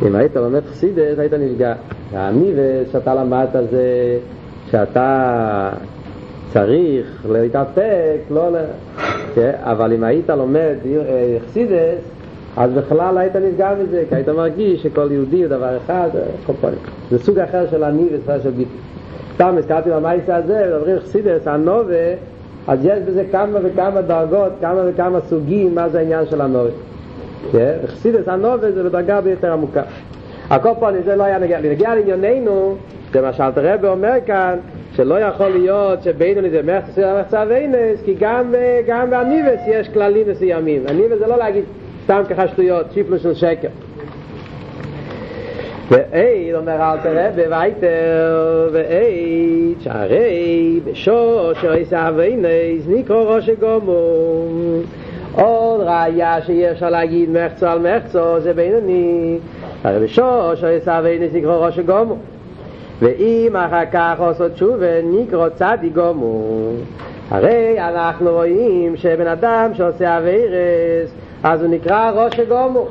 אם 0.08 0.16
היית 0.16 0.36
לומד 0.36 0.62
חסידס 0.66 1.20
היית 1.20 1.34
נפגע. 1.34 1.74
והניבס 2.12 2.92
שאתה 2.92 3.16
למדת 3.16 3.70
זה 3.72 4.18
שאתה 4.72 5.70
צריך 6.54 7.26
להתאפק 7.30 8.20
לא... 8.32 8.50
אבל 9.64 9.94
אם 9.94 10.04
היית 10.04 10.30
לומד 10.30 10.76
חסידס 11.48 12.17
אז 12.58 12.74
בכלל 12.74 13.18
היית 13.18 13.36
נפגע 13.36 13.72
מזה 13.84 14.04
כי 14.10 14.16
היית 14.16 14.30
מרגיש 14.30 14.84
שכל 14.84 15.08
יהודי 15.12 15.44
הוא 15.44 15.48
דבר 15.48 15.78
אחד 15.78 16.10
זה 17.12 17.20
סוג 17.20 17.40
אחר 17.40 17.68
של 17.72 17.84
הניבס 17.84 18.44
של 18.44 18.50
ביטוי 18.50 18.78
סתם 19.38 19.56
הזכרתי 19.58 19.90
במייסה 19.90 20.36
הזה, 20.36 20.66
מדברים 20.68 21.00
חסידס, 21.00 21.48
הנובה, 21.48 21.94
אז 22.68 22.86
יש 22.86 23.00
בזה 23.00 23.24
כמה 23.32 23.60
וכמה 23.64 24.02
דרגות, 24.02 24.52
כמה 24.62 24.82
וכמה 24.86 25.22
סוגים, 25.22 25.76
מה 25.76 25.90
זה 25.90 26.00
העניין 26.00 26.26
של 26.26 26.42
הנובה. 26.42 26.70
חסידס 27.86 28.28
הנובה 28.28 28.72
זה 28.72 28.84
בדרגה 28.84 29.22
ביותר 29.22 29.54
עמוקה. 29.54 29.82
הכל 30.50 30.70
פה 30.80 30.90
זה 31.06 31.16
לא 31.16 31.24
היה 31.24 31.40
נגיע, 31.40 31.60
נגיע 31.62 31.96
לענייננו, 31.96 32.76
זה 33.14 33.22
מה 33.22 33.34
שאלת 33.34 33.58
רבי 33.58 33.88
אומר 33.88 34.14
כאן, 34.26 34.58
שלא 34.94 35.20
יכול 35.20 35.48
להיות 35.48 36.04
שבינוני 36.04 36.50
זה 36.50 36.62
מחצה 36.64 37.44
ואינס, 37.50 38.02
כי 38.06 38.16
גם, 38.20 38.54
גם 38.88 39.10
באניבס 39.10 39.60
יש 39.68 39.90
כללים 39.90 40.30
מסוימים. 40.30 40.84
אניבס 40.90 41.20
זה 41.20 41.28
לא 41.28 41.38
להגיד 41.38 41.64
סתם 42.08 42.22
ככה 42.30 42.48
שטויות, 42.48 42.86
שיפלו 42.94 43.20
של 43.20 43.34
שקר. 43.34 43.68
ואי, 45.90 46.54
אומר 46.54 46.74
אל 46.74 46.98
תראה 46.98 47.30
בוויתר, 47.36 48.70
ואי, 48.72 49.74
שערי, 49.80 50.80
בשור 50.86 51.54
שעשה 51.62 52.10
אבינס, 52.10 52.88
נקרא 52.88 53.16
ראש 53.16 53.50
גומו. 53.50 54.02
עוד 55.36 55.82
ראיה 55.82 56.42
שאי 56.42 56.72
אפשר 56.72 56.90
להגיד 56.90 57.30
מחצו 57.30 57.68
על 57.68 57.80
מחצו, 57.80 58.40
זה 58.40 58.54
בינוני, 58.54 59.38
הרי 59.84 60.06
בשוש 60.06 60.64
עשה 60.64 61.00
ואינס 61.04 61.34
נקרא 61.34 61.56
ראש 61.56 61.80
גומו 61.80 62.16
ואם 63.00 63.56
אחר 63.56 63.86
כך 63.92 64.16
עושות 64.20 64.52
תשובה 64.52 65.02
נקרא 65.04 65.50
צדי 65.50 65.90
גומו 65.90 66.72
הרי 67.30 67.76
אנחנו 67.80 68.32
רואים 68.32 68.98
שבן 68.98 69.28
אדם 69.28 69.72
שעושה 69.74 70.18
אביירס 70.18 71.10
אז 71.50 71.62
הוא 71.62 71.70
נקרא 71.70 72.12
ראש 72.12 72.40
גומו 72.40 72.88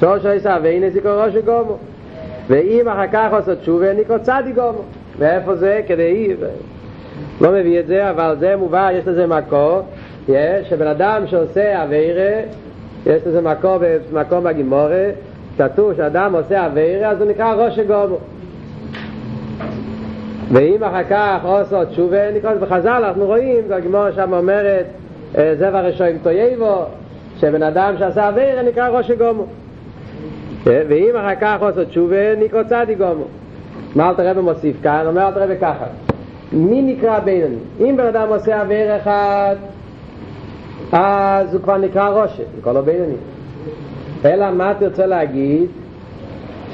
שוש 0.00 0.24
עשה 0.24 0.56
ואינס 0.62 0.96
נקרא 0.96 1.24
ראש 1.24 1.34
גומו 1.36 1.76
ואם 2.48 2.88
אחר 2.88 3.06
כך 3.12 3.32
עושות 3.32 3.58
תשובה 3.58 3.92
נקרא 3.92 4.18
צדי 4.18 4.52
גומו. 4.54 4.82
ואיפה 5.18 5.54
זה? 5.54 5.80
כדי... 5.86 6.34
לא 7.40 7.50
מביא 7.52 7.80
את 7.80 7.86
זה, 7.86 8.10
אבל 8.10 8.36
זה 8.38 8.56
מובא, 8.56 8.90
יש 8.92 9.06
לזה 9.06 9.26
מקור, 9.26 9.82
יש, 10.28 10.68
שבן 10.68 10.86
אדם 10.86 11.26
שעושה 11.26 11.84
אביירה, 11.84 12.40
יש 13.06 13.22
לזה 13.26 13.40
מקור 13.40 13.78
במקום 14.12 14.44
בגימורה, 14.44 15.10
כתוב 15.58 15.94
שאדם 15.94 16.34
עושה 16.34 16.66
אביירה, 16.66 17.10
אז 17.10 17.20
הוא 17.20 17.30
נקרא 17.30 17.54
ראש 17.54 17.78
גומו. 17.78 18.18
ואם 20.52 20.84
אחר 20.84 21.04
כך 21.10 21.44
עושה 21.44 21.84
תשובה, 21.84 22.32
נקרא 22.32 22.54
בחז"ל, 22.54 23.04
אנחנו 23.04 23.26
רואים, 23.26 23.72
הגימורה 23.72 24.12
שם 24.12 24.32
אומרת, 24.32 24.86
זה 25.34 25.70
וראשון 25.72 26.18
תויבו, 26.22 26.84
שבן 27.40 27.62
אדם 27.62 27.94
שעשה 27.98 28.28
אביירה 28.28 28.62
נקרא 28.62 28.88
ראש 28.88 29.10
גומו. 29.10 29.46
ואם 30.66 31.16
אחר 31.16 31.34
כך 31.40 31.56
עושה 31.60 31.84
תשובה, 31.84 32.36
נקרא 32.36 32.62
צדי 32.62 32.94
גומו. 32.94 33.24
מה 33.94 34.08
אלתר 34.08 34.30
רבי 34.30 34.40
מוסיף 34.40 34.76
כאן? 34.82 35.04
אומר 35.06 35.28
אלתר 35.28 35.42
רבי 35.42 35.56
ככה 35.60 35.84
מי 36.52 36.82
נקרא 36.82 37.18
בינוני? 37.18 37.56
אם 37.80 37.96
בן 37.96 38.06
אדם 38.06 38.28
עושה 38.28 38.60
עבר 38.60 38.96
אחד 38.96 39.56
אז 40.92 41.54
הוא 41.54 41.62
כבר 41.62 41.76
נקרא 41.76 42.08
ראשה, 42.08 42.42
נקרא 42.58 42.72
לו 42.72 42.82
בינוני 42.82 43.14
אלא 44.24 44.50
מה 44.50 44.72
תרצה 44.78 45.06
להגיד? 45.06 45.66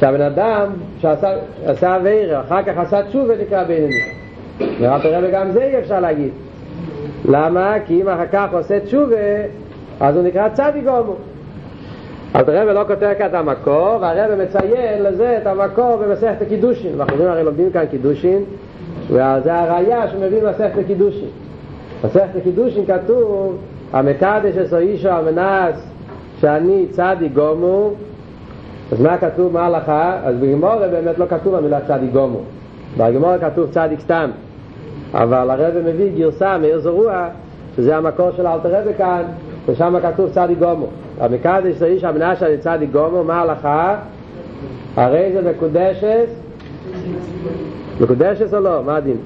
שהבן 0.00 0.20
אדם 0.20 0.68
שעשה 1.00 1.94
עבר 1.94 2.40
אחר 2.40 2.62
כך 2.62 2.78
עשה 2.78 3.02
תשובה 3.02 3.34
נקרא 3.42 3.64
בינוני 3.64 4.00
ואלתר 4.80 5.18
רבי 5.18 5.30
גם 5.30 5.50
זה 5.50 5.64
אי 5.64 5.78
אפשר 5.78 6.00
להגיד 6.00 6.30
למה? 7.24 7.74
כי 7.86 8.02
אם 8.02 8.08
אחר 8.08 8.26
כך 8.32 8.48
עושה 8.52 8.80
תשובה 8.80 9.16
אז 10.00 10.16
הוא 10.16 10.24
נקרא 10.24 10.48
צדיק 10.48 10.84
גומו 10.84 11.14
אז 12.34 12.48
הרב 12.48 12.68
לא 12.68 12.84
כותב 12.86 13.12
כאן 13.18 13.26
את 13.26 13.34
המקור, 13.34 13.98
והרב 14.00 14.42
מציין 14.42 15.02
לזה 15.02 15.38
את 15.42 15.46
המקור 15.46 15.96
במסכת 15.96 16.42
הקידושין. 16.42 16.92
ואנחנו 16.96 17.24
הרי 17.24 17.44
לומדים 17.44 17.70
כאן 17.72 17.86
קידושין, 17.90 18.44
וזה 19.06 19.54
הראייה 19.54 20.08
שמביא 20.08 20.42
מסכת 20.42 20.78
הקידושין. 20.78 21.28
מסכת 22.04 22.36
הקידושין 22.36 22.86
כתוב, 22.86 23.56
המקדש 23.92 24.56
עשו 24.56 24.78
אישו 24.78 25.08
המנס 25.08 25.76
שאני 26.40 26.86
צדי 26.90 27.28
גומו, 27.28 27.90
אז 28.92 29.00
מה 29.00 29.18
כתוב 29.18 29.52
מה 29.52 29.66
הלכה? 29.66 30.18
אז 30.24 30.36
בגמורה 30.36 30.88
באמת 30.88 31.18
לא 31.18 31.26
כתוב 31.28 31.54
המילה 31.54 31.80
צדי 31.80 32.06
גומו. 32.06 32.40
בגמורה 32.96 33.38
כתוב 33.38 33.70
צדיק 33.70 34.00
סתם. 34.00 34.30
אבל 35.14 35.50
הרב 35.50 35.74
מביא 35.84 36.10
גרסה 36.16 36.58
מאיר 36.58 36.80
זרוע, 36.80 37.28
שזה 37.76 37.96
המקור 37.96 38.30
של 38.36 38.46
אלתר 38.46 38.80
רבי 38.80 38.94
כאן, 38.98 39.22
ושם 39.66 39.94
כתוב 40.02 40.30
צדי 40.30 40.54
גומו. 40.54 40.86
המקדש 41.20 41.74
זה 41.74 41.86
איש 41.86 42.04
המנשה 42.04 42.48
לצדי 42.48 42.86
גומו, 42.86 43.24
מה 43.24 43.40
הלכה? 43.40 43.96
הרי 44.96 45.30
זה 45.32 45.50
מקודשת 45.50 46.26
מקודשת 48.00 48.54
או 48.54 48.60
לא? 48.60 48.82
מה 48.84 48.96
הדין? 48.96 49.16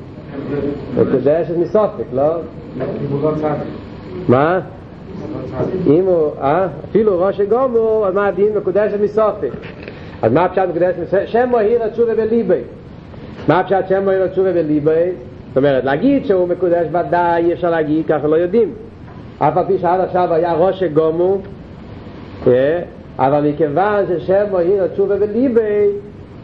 מקודשת 0.96 1.56
מסופק, 1.56 2.04
לא? 2.12 2.34
מה? 4.28 4.60
אם 5.86 6.04
הוא, 6.06 6.30
אה? 6.40 6.66
אפילו 6.90 7.20
ראש 7.20 7.40
גומו, 7.40 8.04
אז 8.06 8.14
מה 8.14 8.26
הדין 8.26 8.48
מקודשת 8.56 9.00
מסופק? 9.00 9.50
אז 10.22 10.32
מה 10.32 10.44
הפשט 10.44 10.68
מקודשת 10.68 10.98
מסופק? 11.02 11.26
שם 11.26 11.48
מוהיר 11.48 11.86
את 11.86 11.94
שובה 11.94 12.14
בליבי 12.14 12.60
מה 13.48 13.60
הפשט 13.60 13.88
שם 13.88 14.04
מוהיר 14.04 14.24
את 14.24 14.34
שובה 14.34 14.52
בליבי? 14.52 15.10
זאת 15.48 15.56
אומרת, 15.56 15.84
להגיד 15.84 16.26
שהוא 16.26 16.48
מקודש 16.48 16.86
ודאי 16.90 17.44
אי 17.44 17.52
אפשר 17.52 17.70
להגיד, 17.70 18.06
ככה 18.06 18.26
לא 18.26 18.36
יודעים 18.36 18.72
אף 19.42 19.56
על 19.56 19.64
פי 19.66 19.78
שעד 19.78 20.00
עכשיו 20.00 20.34
היה 20.34 20.52
ראש 20.52 20.82
גומו 20.82 21.38
אבל 23.18 23.50
מכיוון 23.50 24.04
ששם 24.08 24.44
מוהיר 24.50 24.84
התשובה 24.84 25.16
בליבי 25.16 25.86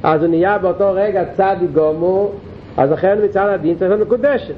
אז 0.02 0.22
הוא 0.22 0.30
נהיה 0.30 0.58
באותו 0.58 0.90
רגע 0.92 1.24
צדי 1.24 1.66
גומו 1.74 2.30
אז 2.76 2.90
לכן 2.90 3.18
מצד 3.24 3.48
הדין 3.48 3.74
צריך 3.78 4.00
מקודשת. 4.00 4.54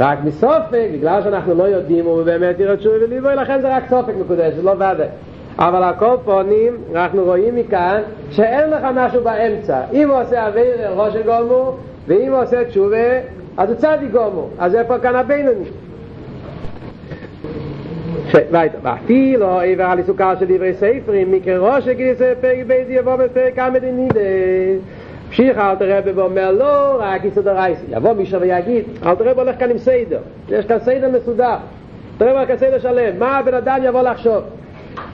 רק 0.00 0.18
מסופק, 0.24 0.88
בגלל 0.94 1.22
שאנחנו 1.22 1.54
לא 1.54 1.62
יודעים 1.62 2.04
הוא 2.04 2.22
באמת 2.22 2.60
יראה 2.60 2.76
תשובה 2.76 2.98
בליבי 2.98 3.28
לכן 3.36 3.60
זה 3.60 3.76
רק 3.76 3.82
סופק 3.88 4.14
מקודשת, 4.20 4.62
לא 4.62 4.70
ודאי 4.70 5.06
אבל 5.58 5.82
הכל 5.82 6.16
פונים, 6.24 6.76
אנחנו 6.94 7.24
רואים 7.24 7.56
מכאן 7.56 8.00
שאין 8.30 8.70
לך 8.70 8.86
משהו 8.94 9.24
באמצע. 9.24 9.80
אם 9.92 10.10
הוא 10.10 10.20
עושה 10.20 10.46
אוויר 10.46 10.92
ראש 10.96 11.14
גומו 11.16 11.76
ואם 12.06 12.32
הוא 12.32 12.42
עושה 12.42 12.64
תשובה 12.64 13.18
אז 13.56 13.70
הוא 13.70 13.76
צדי 13.76 14.08
גומו. 14.12 14.48
אז 14.58 14.74
איפה 14.74 14.98
כאן 14.98 15.16
הבינוני 15.16 15.64
weiter 18.32 18.82
war 18.82 18.98
viel 19.06 19.42
oi 19.42 19.78
war 19.78 19.90
alles 19.90 20.06
sogar 20.06 20.36
so 20.36 20.44
die 20.44 20.58
safer 20.74 21.14
in 21.14 21.30
mir 21.30 21.58
roche 21.58 21.94
gese 21.94 22.36
peg 22.40 22.68
bei 22.68 22.84
dir 22.84 23.04
war 23.04 23.16
mit 23.16 23.32
peg 23.34 23.54
kam 23.56 23.74
in 23.76 24.08
die 24.08 24.80
psych 25.30 25.56
hat 25.56 25.80
er 25.80 26.02
be 26.02 26.12
mal 26.12 26.54
lo 26.54 26.98
rak 26.98 27.24
ist 27.24 27.36
der 27.36 27.54
reis 27.54 27.78
ja 27.88 28.02
wo 28.02 28.14
mich 28.14 28.34
aber 28.34 28.46
jagit 28.46 28.86
hat 29.04 29.20
er 29.20 29.36
wohl 29.36 29.52
kann 29.58 29.70
im 29.70 29.78
seider 29.78 30.22
der 30.48 30.60
ist 30.60 30.70
der 30.70 30.80
seider 30.80 31.08
mit 31.08 31.24
suda 31.24 31.62
der 32.20 32.34
war 32.34 32.46
kasel 32.46 32.80
schalem 32.80 33.18
ma 33.18 33.42
ben 33.42 33.54
adam 33.54 33.82
ja 33.82 33.92
wohl 33.92 34.06
achshob 34.06 34.44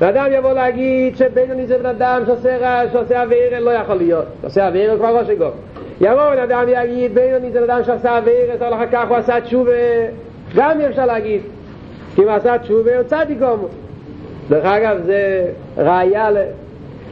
der 0.01 0.09
adam 0.09 0.33
ja 0.33 0.43
wohl 0.43 0.59
agit 0.59 1.17
che 1.17 1.29
ben 1.29 1.57
ni 1.57 1.67
zevra 1.67 1.91
adam 1.91 2.27
so 2.27 2.37
sehr 2.43 2.89
so 2.93 3.05
sehr 3.05 3.31
wir 3.31 3.61
lo 3.61 3.71
ja 3.71 3.85
kol 3.85 4.03
yo 4.03 4.25
so 4.43 4.49
sehr 4.49 4.73
wir 4.73 4.97
kwa 4.97 5.15
was 5.15 5.29
ich 5.29 5.39
go 5.39 5.53
ja 6.01 6.13
כי 12.15 12.23
אם 12.23 12.29
עשה 12.29 12.59
תשובה 12.59 12.97
הוא 12.97 13.03
צדיק 13.03 13.39
גומו 13.39 13.69
דרך 14.49 14.65
אגב 14.65 14.99
זה 15.05 15.47
ראייה 15.79 16.31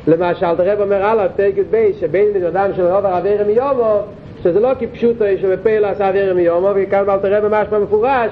למה 0.06 0.34
שאלת 0.34 0.60
הרב 0.60 0.80
אומר 0.80 1.04
הלאה 1.04 1.28
פרק 1.28 1.56
י"ב 1.56 1.90
שבין 2.00 2.32
בן 2.34 2.44
אדם 2.44 2.70
של 2.76 2.86
רוב 2.86 3.06
הרב 3.06 3.24
מיומו 3.46 4.00
שזה 4.42 4.60
לא 4.60 4.68
כפשוטו 4.80 5.24
שבפעיל 5.40 5.84
עשה 5.84 6.08
אביר 6.08 6.34
מיומו 6.34 6.68
וכאן 6.74 7.06
באלת 7.06 7.24
הרב 7.24 7.48
ממש 7.48 7.68
במפורש 7.68 8.30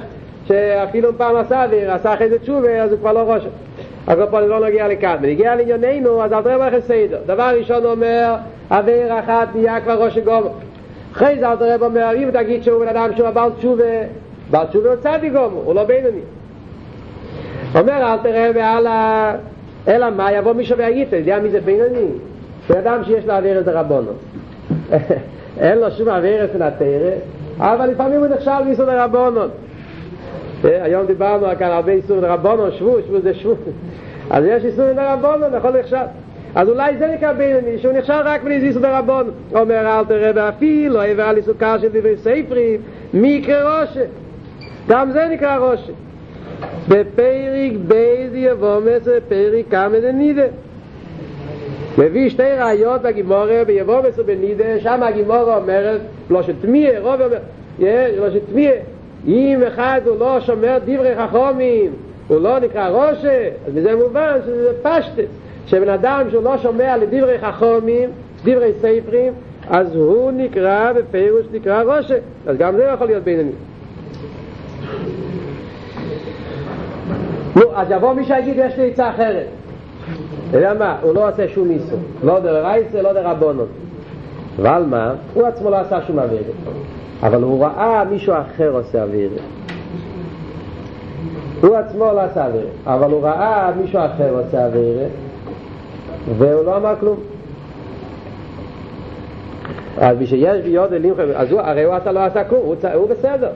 שאפילו 0.48 1.18
פעם 1.18 1.36
עשה 1.36 1.64
אביר 1.64 1.92
עשה 1.92 2.14
אחרי 2.14 2.28
זה 2.28 2.38
תשובה 2.38 2.82
אז 2.82 2.92
הוא 2.92 2.98
כבר 2.98 3.12
לא 3.12 3.32
ראש. 3.32 3.42
אז 4.06 4.18
פה 4.30 4.40
לא 4.40 4.66
נגיע 4.66 4.88
לכאן. 4.88 5.16
ונגיע 5.22 5.54
לענייננו 5.54 6.22
אז 6.22 6.32
אלת 6.32 6.46
הרב 6.46 6.60
הולך 6.60 6.74
לסדר 6.74 7.18
דבר 7.26 7.52
ראשון 7.58 7.84
אומר 7.84 8.34
אביר 8.70 9.18
אחת 9.18 9.48
נהיה 9.54 9.80
כבר 9.80 10.04
ראש 10.04 10.18
גומו 10.18 10.50
אחרי 11.12 11.38
זה 11.38 11.50
אלת 11.50 11.62
הרב 11.62 11.82
אומר 11.82 12.10
אם 12.16 12.30
תגיד 12.30 12.62
שהוא 12.62 12.84
בן 12.84 12.88
אדם 12.88 13.10
שהוא 13.16 13.30
בעל 13.30 13.50
תשובה 13.58 13.84
בעל 14.50 14.66
תשובה 14.66 14.88
הוא 14.88 14.96
צדיק 14.96 15.32
גומו 15.32 15.60
הוא 15.64 15.74
לא 15.74 15.84
בינוני 15.84 16.20
אומר 17.74 18.12
אל 18.12 18.18
תראה 18.22 18.50
ועלה 18.54 19.32
אלא 19.88 20.10
מה 20.10 20.32
יבוא 20.32 20.52
מישהו 20.52 20.78
ויגיד 20.78 21.08
אתה 21.08 21.16
יודע 21.16 21.38
מי 21.38 21.50
זה 21.50 21.60
בינוני? 21.60 22.06
בן 22.68 22.78
אדם 22.78 23.04
שיש 23.04 23.26
לו 23.26 23.34
אוויר 23.34 23.58
איזה 23.58 23.80
רבונו. 23.80 24.10
אין 25.60 25.78
לו 25.78 25.90
שום 25.90 26.08
אוויר 26.08 26.42
איזה 26.42 26.58
נתרה 26.58 27.12
אבל 27.58 27.86
לפעמים 27.86 28.18
הוא 28.18 28.26
נחשב 28.26 28.58
מיסוד 28.66 28.88
הרבונות 28.88 29.50
היום 30.64 31.06
דיברנו 31.06 31.46
כאן 31.58 31.70
הרבה 31.70 31.92
איסור 31.92 32.20
לרבונו 32.20 32.72
שבו, 32.72 32.96
שבו 33.06 33.20
זה 33.20 33.34
שבו. 33.34 33.54
אז 34.30 34.44
יש 34.44 34.64
איסור 34.64 34.84
דרבנן, 34.96 35.56
נכון 35.56 35.76
נחשב. 35.76 36.04
אז 36.54 36.68
אולי 36.68 36.96
זה 36.98 37.06
נקרא 37.06 37.32
בינוני, 37.32 37.78
שהוא 37.78 37.92
נחשב 37.92 38.20
רק 38.24 38.40
איסור 38.46 38.82
דרבנן 38.82 39.30
אומר 39.54 39.98
אל 39.98 40.04
תראה 40.04 40.30
ואפילו 40.34 41.00
עובר 41.00 41.22
על 41.22 41.36
איסור 41.36 41.66
קל 41.66 41.78
של 41.78 41.88
דברי 41.88 42.16
סופרים 42.16 42.80
מיקרי 43.14 43.80
רשע 43.80 44.04
גם 44.88 45.10
זה 45.10 45.28
נקרא 45.30 45.56
רשע 45.56 45.92
בפרק 46.88 47.72
ב' 47.86 48.32
דיבמות 48.34 49.02
ובפרק 49.06 49.66
קמא 49.70 50.00
דנידה. 50.00 50.46
מביא 51.98 52.30
שתי 52.30 52.42
ראיות 52.42 53.02
בגמרא 53.02 53.62
ביבמות 53.66 54.18
ובנידה 54.18 54.80
שם 54.80 55.02
הגמרא 55.02 55.56
אומרת 55.56 56.00
לא 56.30 56.42
שתמיה 56.42 57.00
רוב 57.00 57.20
אומר 57.20 57.38
לא 58.18 58.30
שתמיה 58.30 58.72
אם 59.28 59.60
אחד 59.68 60.00
הוא 60.06 60.18
לא 60.18 60.40
שומר 60.40 60.78
דברי 60.84 61.16
חכומים 61.16 61.92
הוא 62.28 62.40
לא 62.40 62.58
נקרא 62.58 62.88
רושה 62.88 63.48
אז 63.66 63.72
בזה 63.74 63.96
מובן 63.96 64.38
שזה 64.46 64.72
פשטס 64.82 65.30
שבן 65.66 65.88
אדם 65.88 66.26
שהוא 66.30 66.42
לא 66.42 66.58
שומע 66.58 66.96
לדברי 66.96 67.38
חכומים 67.38 68.10
דברי 68.44 68.72
ספרים 68.78 69.32
אז 69.70 69.94
הוא 69.96 70.30
נקרא 70.30 70.92
בפירוש 70.92 71.46
נקרא 71.52 71.82
רושה 71.82 72.16
אז 72.46 72.56
גם 72.56 72.76
זה 72.76 72.84
יכול 72.84 73.06
להיות 73.06 73.24
בינוני 73.24 73.52
נו, 77.56 77.62
אז 77.74 77.90
יבוא 77.90 78.12
מי 78.12 78.24
שיגיד 78.24 78.54
יש 78.58 78.78
לי 78.78 78.90
עצה 78.90 79.10
אחרת. 79.10 79.46
אתה 80.48 80.58
יודע 80.58 80.74
מה, 80.74 80.96
הוא 81.02 81.14
לא 81.14 81.28
עושה 81.28 81.48
שום 81.48 81.70
איסו 81.70 81.96
לא 82.22 82.40
דר 82.40 82.64
רייסה, 82.66 83.02
לא 83.02 83.12
דר 83.12 83.28
רבונות 83.28 83.68
אבל 84.58 84.82
מה, 84.90 85.14
הוא 85.34 85.46
עצמו 85.46 85.70
לא 85.70 85.76
עשה 85.76 86.02
שום 86.06 86.18
אוויר. 86.18 86.42
אבל 87.22 87.42
הוא 87.42 87.64
ראה 87.64 88.04
מישהו 88.04 88.34
אחר 88.34 88.70
עושה 88.70 89.02
אוויר. 89.02 89.30
הוא 91.60 91.76
עצמו 91.76 92.04
לא 92.04 92.20
עשה 92.20 92.46
אוויר. 92.46 92.66
אבל 92.86 93.10
הוא 93.10 93.22
ראה 93.22 93.70
מישהו 93.80 93.98
אחר 94.04 94.30
עושה 94.30 94.66
אוויר 94.66 94.98
והוא 96.38 96.64
לא 96.64 96.76
אמר 96.76 96.94
כלום. 97.00 97.16
אז 99.98 100.18
מי 100.18 100.26
שיש 100.26 100.62
ביוד 100.64 100.92
אלים 100.92 101.14
אז 101.36 101.50
הוא, 101.50 101.60
הרי 101.60 101.84
הוא 101.84 101.94
עשה 101.94 102.12
לא 102.12 102.20
עשה 102.20 102.44
כלום, 102.44 102.60
הוא, 102.64 102.74
הוא 102.94 103.08
בסדר. 103.08 103.50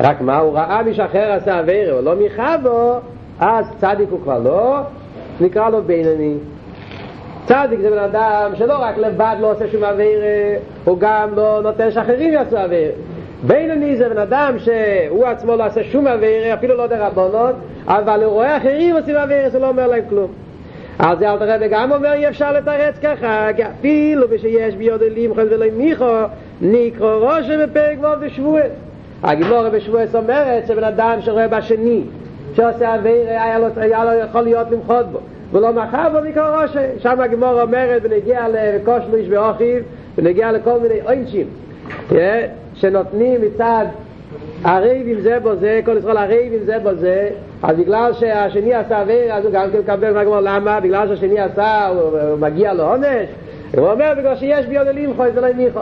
רק 0.00 0.20
מה, 0.20 0.38
הוא 0.38 0.54
ראה 0.54 0.80
אחר 1.04 1.32
עשה 1.32 1.60
אבירה, 1.60 1.92
הוא 1.92 2.00
לא 2.00 2.14
מיכה 2.14 2.56
בו, 2.62 2.98
אז 3.40 3.66
צדיק 3.80 4.08
הוא 4.10 4.20
כבר 4.22 4.38
לא, 4.38 4.80
נקרא 5.40 5.70
לו 5.70 5.82
בינני. 5.82 6.34
צדיק 7.46 7.80
זה 7.80 7.90
בן 7.90 7.98
אדם 7.98 8.52
שלא 8.54 8.74
רק 8.78 8.98
לבד 8.98 9.36
לא 9.40 9.52
עושה 9.52 9.68
שום 9.68 9.84
אבירה, 9.84 10.56
הוא 10.84 10.98
גם 10.98 11.28
לא 11.36 11.60
נותן 11.62 11.90
שאחרים 11.90 12.32
יעשו 12.32 12.64
אבירה. 12.64 12.92
בינני 13.46 13.96
זה 13.96 14.08
בן 14.08 14.18
אדם 14.18 14.54
שהוא 14.58 15.26
עצמו 15.26 15.56
לא 15.56 15.66
עושה 15.66 15.84
שום 15.84 16.06
אבירה, 16.06 16.54
אפילו 16.54 16.76
לא 16.76 16.86
דרבונות, 16.86 17.54
אבל 17.86 18.22
הוא 18.22 18.32
רואה 18.32 18.56
אחרים 18.56 18.96
עושים 18.96 19.16
אבירה, 19.16 19.50
זה 19.50 19.58
לא 19.58 19.68
אומר 19.68 19.86
להם 19.86 20.02
כלום. 20.08 20.32
אז 20.98 21.22
אלתר 21.22 21.54
רבי 21.54 21.68
גם 21.68 21.92
אומר 21.92 22.12
אי 22.12 22.28
אפשר 22.28 22.52
לתרץ 22.52 22.94
ככה, 23.02 23.48
כי 23.56 23.62
אפילו 23.64 24.26
ושיש 24.30 24.74
ביוד 24.74 25.02
אלים 25.02 25.34
חס 25.34 25.44
ולא 25.50 25.66
מיכו, 25.76 26.18
נקרו 26.60 27.20
ראשה 27.20 27.66
בפרק 27.66 27.98
ו' 28.00 28.20
בשבועס. 28.20 28.72
הגימורה 29.24 29.70
בשבועס 29.70 30.14
אומרת 30.14 30.66
שבן 30.66 30.84
אדם 30.84 31.18
שרואה 31.20 31.48
בשני, 31.48 32.02
שעושה 32.56 32.94
אבירה, 32.94 33.44
היה 33.44 33.58
לו, 33.58 33.66
היה 33.76 34.04
לו 34.04 34.10
יכול 34.20 34.40
להיות 34.40 34.70
למחות 34.70 35.06
בו. 35.06 35.18
ולא 35.52 35.72
מחר 35.72 36.08
בו 36.12 36.20
נקרא 36.20 36.62
ראשה. 36.62 36.88
שם 36.98 37.20
הגימורה 37.20 37.62
אומרת 37.62 38.02
ונגיע 38.04 38.46
לקושלוש 38.48 39.26
ואוכיב, 39.28 39.82
ונגיע 40.18 40.52
לכל 40.52 40.78
מיני 40.80 41.00
עונשים, 41.04 41.46
שנותנים 42.74 43.40
מצד 43.40 43.84
הרייב 44.64 45.06
עם 45.08 45.20
זה 45.20 45.40
בו 45.40 45.56
זה, 45.56 45.80
כל 45.84 45.96
ישראל 45.98 46.16
הרייב 46.16 46.52
עם 46.52 46.64
זה 46.64 46.78
בו 46.78 46.94
זה, 46.94 47.28
אז 47.62 47.76
בגלל 47.76 48.12
שהשני 48.12 48.74
עשה 48.74 49.00
עבר, 49.00 49.32
אז 49.32 49.44
הוא 49.44 49.52
גם 49.52 49.70
כן 49.72 49.78
מקבל 49.78 50.12
מהגמור, 50.12 50.40
למה? 50.40 50.80
בגלל 50.80 51.08
שהשני 51.08 51.40
עשה, 51.40 51.86
הוא, 51.86 52.00
הוא 52.00 52.38
מגיע 52.38 52.74
לו 52.74 52.84
עונש? 52.84 53.28
הוא 53.76 53.90
אומר 53.90 54.12
בגלל 54.18 54.36
שיש 54.36 54.66
ביוד 54.66 54.86
אלים 54.86 55.14
חוי, 55.16 55.32
זה 55.32 55.40
לא 55.40 55.48
מיכו. 55.56 55.80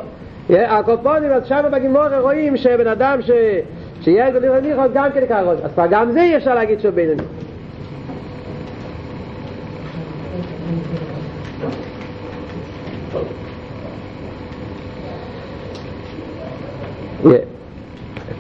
הקופונים, 0.60 1.30
אז 1.30 1.46
שם 1.46 1.64
בגימור 1.72 2.06
רואים 2.20 2.56
שבן 2.56 2.86
אדם 2.86 3.22
ש... 3.22 3.30
שיש 4.00 4.34
אלים 4.34 4.76
חוי, 4.76 4.88
גם 4.94 5.12
כן 5.14 5.22
נקרא 5.22 5.40
ראש. 5.40 5.58
אז 5.62 5.70
גם 5.90 6.12
זה 6.12 6.22
אי 6.22 6.36
אפשר 6.36 6.54
להגיד 6.54 6.80
שהוא 6.80 6.92
בינוני. 6.92 7.22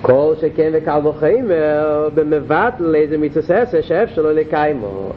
כל 0.02 0.34
שכן 0.40 0.70
וקל 0.72 1.06
וחיימר 1.06 2.08
במבט 2.14 2.74
לאיזה 2.80 3.18
מצוססה 3.18 3.82
שאפשר 3.82 4.22
לו 4.22 4.32
לקיימו 4.32 5.10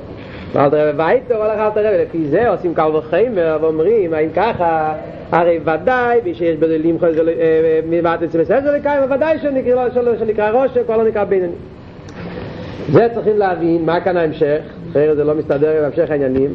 ואל 0.56 0.70
תראה 0.70 0.94
בביתו 0.94 1.36
הולך 1.36 1.60
אל 1.60 1.70
תראה 1.70 2.04
לפי 2.04 2.28
זה 2.28 2.50
עושים 2.50 2.74
קל 2.74 2.96
וחיימר 2.96 3.58
ואומרים 3.62 4.14
האם 4.14 4.30
ככה? 4.36 4.94
הרי 5.32 5.60
ודאי 5.64 6.20
ושיש 6.26 6.58
בזה 6.58 6.78
לימחו 6.78 7.06
מבט 7.90 8.22
מצוססה 8.22 8.60
לקיימו 8.60 9.10
ודאי 9.10 9.38
שנקרא, 9.40 10.50
ראש 10.50 10.78
כבר 10.78 10.98
לא 10.98 11.04
נקרא 11.04 11.24
בינני 11.24 11.52
זה 12.92 13.08
צריכים 13.14 13.38
להבין 13.38 13.86
מה 13.86 14.00
כאן 14.02 14.18
ההמשך? 14.18 14.62
אחרת 14.92 15.18
זה 15.18 15.24
לא 15.24 15.36
מסתדר 15.36 15.78
עם 15.78 15.84
המשך 15.84 16.12
העניינים. 16.12 16.54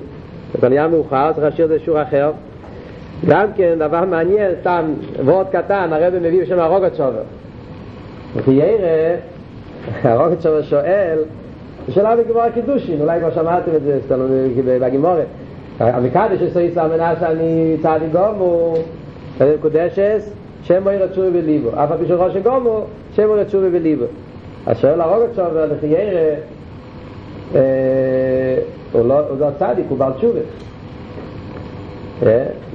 זה 0.61 0.69
נהיה 0.69 0.89
מאוחר 0.89 1.33
צריך 1.33 1.45
להשאיר 1.45 1.65
את 1.65 1.69
זה 1.71 1.79
שור 1.79 2.03
אחר. 2.03 2.31
גם 3.29 3.47
כן 3.57 3.75
דבר 3.79 4.05
מעניין 4.05 4.53
סתם 4.61 4.85
ועוד 5.25 5.47
קטן 5.53 5.93
הרב 5.93 6.15
מביא 6.15 6.43
בשם 6.43 6.59
הרוגת 6.59 6.95
שובר 6.97 7.23
וכי 8.37 8.51
ירא, 8.51 9.17
שם 10.41 10.63
שואל, 10.63 11.19
שאלה 11.89 12.17
בגמור 12.17 12.43
הקידושין, 12.43 13.01
אולי 13.01 13.21
כבר 13.21 13.31
שמעתם 13.35 13.71
את 13.77 13.83
זה 13.83 13.99
בגימורת. 14.81 15.27
המקדש 15.81 16.43
עשו 16.43 16.61
ישראל 16.61 16.89
מנשה 16.89 17.31
אני 17.31 17.77
צעדי 17.83 18.07
גומו, 18.13 18.75
קודשס, 19.61 20.31
שם 20.63 20.85
בואי 20.85 20.97
רצוי 20.97 21.31
בליבו. 21.31 21.69
אף 21.71 21.91
הפי 21.91 22.13
ראש 22.13 22.37
גומו, 22.37 22.85
שם 23.17 23.27
בואי 23.27 23.41
רצוי 23.41 23.71
בליבו. 23.71 24.05
אז 24.67 24.79
שואל 24.79 25.01
הרוגת 25.01 25.35
שם, 25.37 25.47
וכי 25.71 25.87
ירא, 25.87 26.35
הוא 28.93 29.09
לא 29.39 29.51
צדיק, 29.59 29.87
הוא 29.89 29.99
בעל 29.99 30.13
תשובה. 30.13 30.41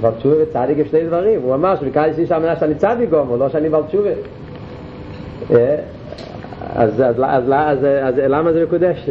בעל 0.01 0.11
תשובה 0.17 0.35
וצדיק 0.43 0.77
יש 0.77 0.87
שני 0.87 1.03
דברים. 1.03 1.41
הוא 1.41 1.53
אמר 1.53 1.75
שמקדש 1.75 2.17
ישראל 2.17 2.41
מנשה 2.41 2.65
אני 2.65 2.75
צעדי 2.75 3.05
גומו, 3.05 3.37
לא 3.37 3.49
שאני 3.49 3.69
בעל 3.69 3.83
תשובה. 3.83 4.11
אז, 6.75 7.01
אז, 7.01 7.15
אז, 7.19 7.43
אז, 7.49 7.77
אז 8.03 8.15
למה 8.17 8.53
זה 8.53 8.63
מקודש? 8.63 9.09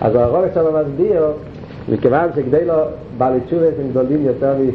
אז 0.00 0.14
הרוב 0.14 0.44
עכשיו 0.44 0.64
מסביר, 0.80 1.22
מכיוון 1.88 2.28
שכדי 2.36 2.64
לו 2.64 2.74
בעלי 3.18 3.40
תשובה 3.40 3.66
הם 3.66 3.88
גדולים 3.90 4.26
יותר 4.26 4.54
מ... 4.58 4.70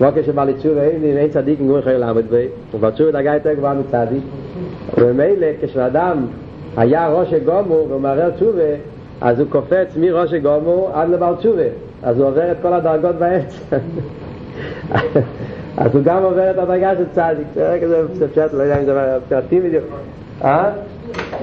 לא 0.00 0.08
כשבעלי 0.14 0.54
תשובה 0.54 0.82
אין, 0.82 1.04
אין 1.04 1.28
צדיק 1.28 1.60
עם 1.60 1.66
גורי 1.66 1.98
לעמוד 1.98 2.24
בי, 2.30 2.46
ובעלי 2.74 2.94
תשובה 2.94 3.10
דרגה 3.10 3.34
יותר 3.34 3.52
גבוהה 3.52 3.74
מצדיק, 3.74 4.22
וממילא 4.98 5.46
כשאדם 5.62 6.26
היה 6.76 7.08
ראש 7.08 7.32
הגומו 7.32 7.86
והוא 7.88 8.00
מערער 8.00 8.30
תשובה, 8.30 8.62
אז 9.20 9.40
הוא 9.40 9.48
קופץ 9.50 9.96
מראש 9.96 10.32
הגומו 10.32 10.90
עד 10.94 11.10
לבעל 11.10 11.34
תשובה, 11.34 11.62
אז 12.02 12.18
הוא 12.18 12.26
עובר 12.26 12.52
את 12.52 12.56
כל 12.62 12.72
הדרגות 12.72 13.16
באמצע. 13.16 13.56
אז 15.76 15.94
הוא 15.94 16.02
גם 16.04 16.22
עובר 16.22 16.50
את 16.50 16.58
הדרגה 16.58 16.96
של 16.96 17.04
צדיק, 17.12 17.46
זה 17.54 17.70
רגע 17.72 17.88
זה 17.88 18.28
פשט, 18.28 18.52
לא 18.52 18.62
יודע 18.62 18.78
אם 18.78 18.84
זה 18.84 19.18
פרטי 19.28 19.60
בדיוק. 19.60 19.84
אה? 20.44 20.70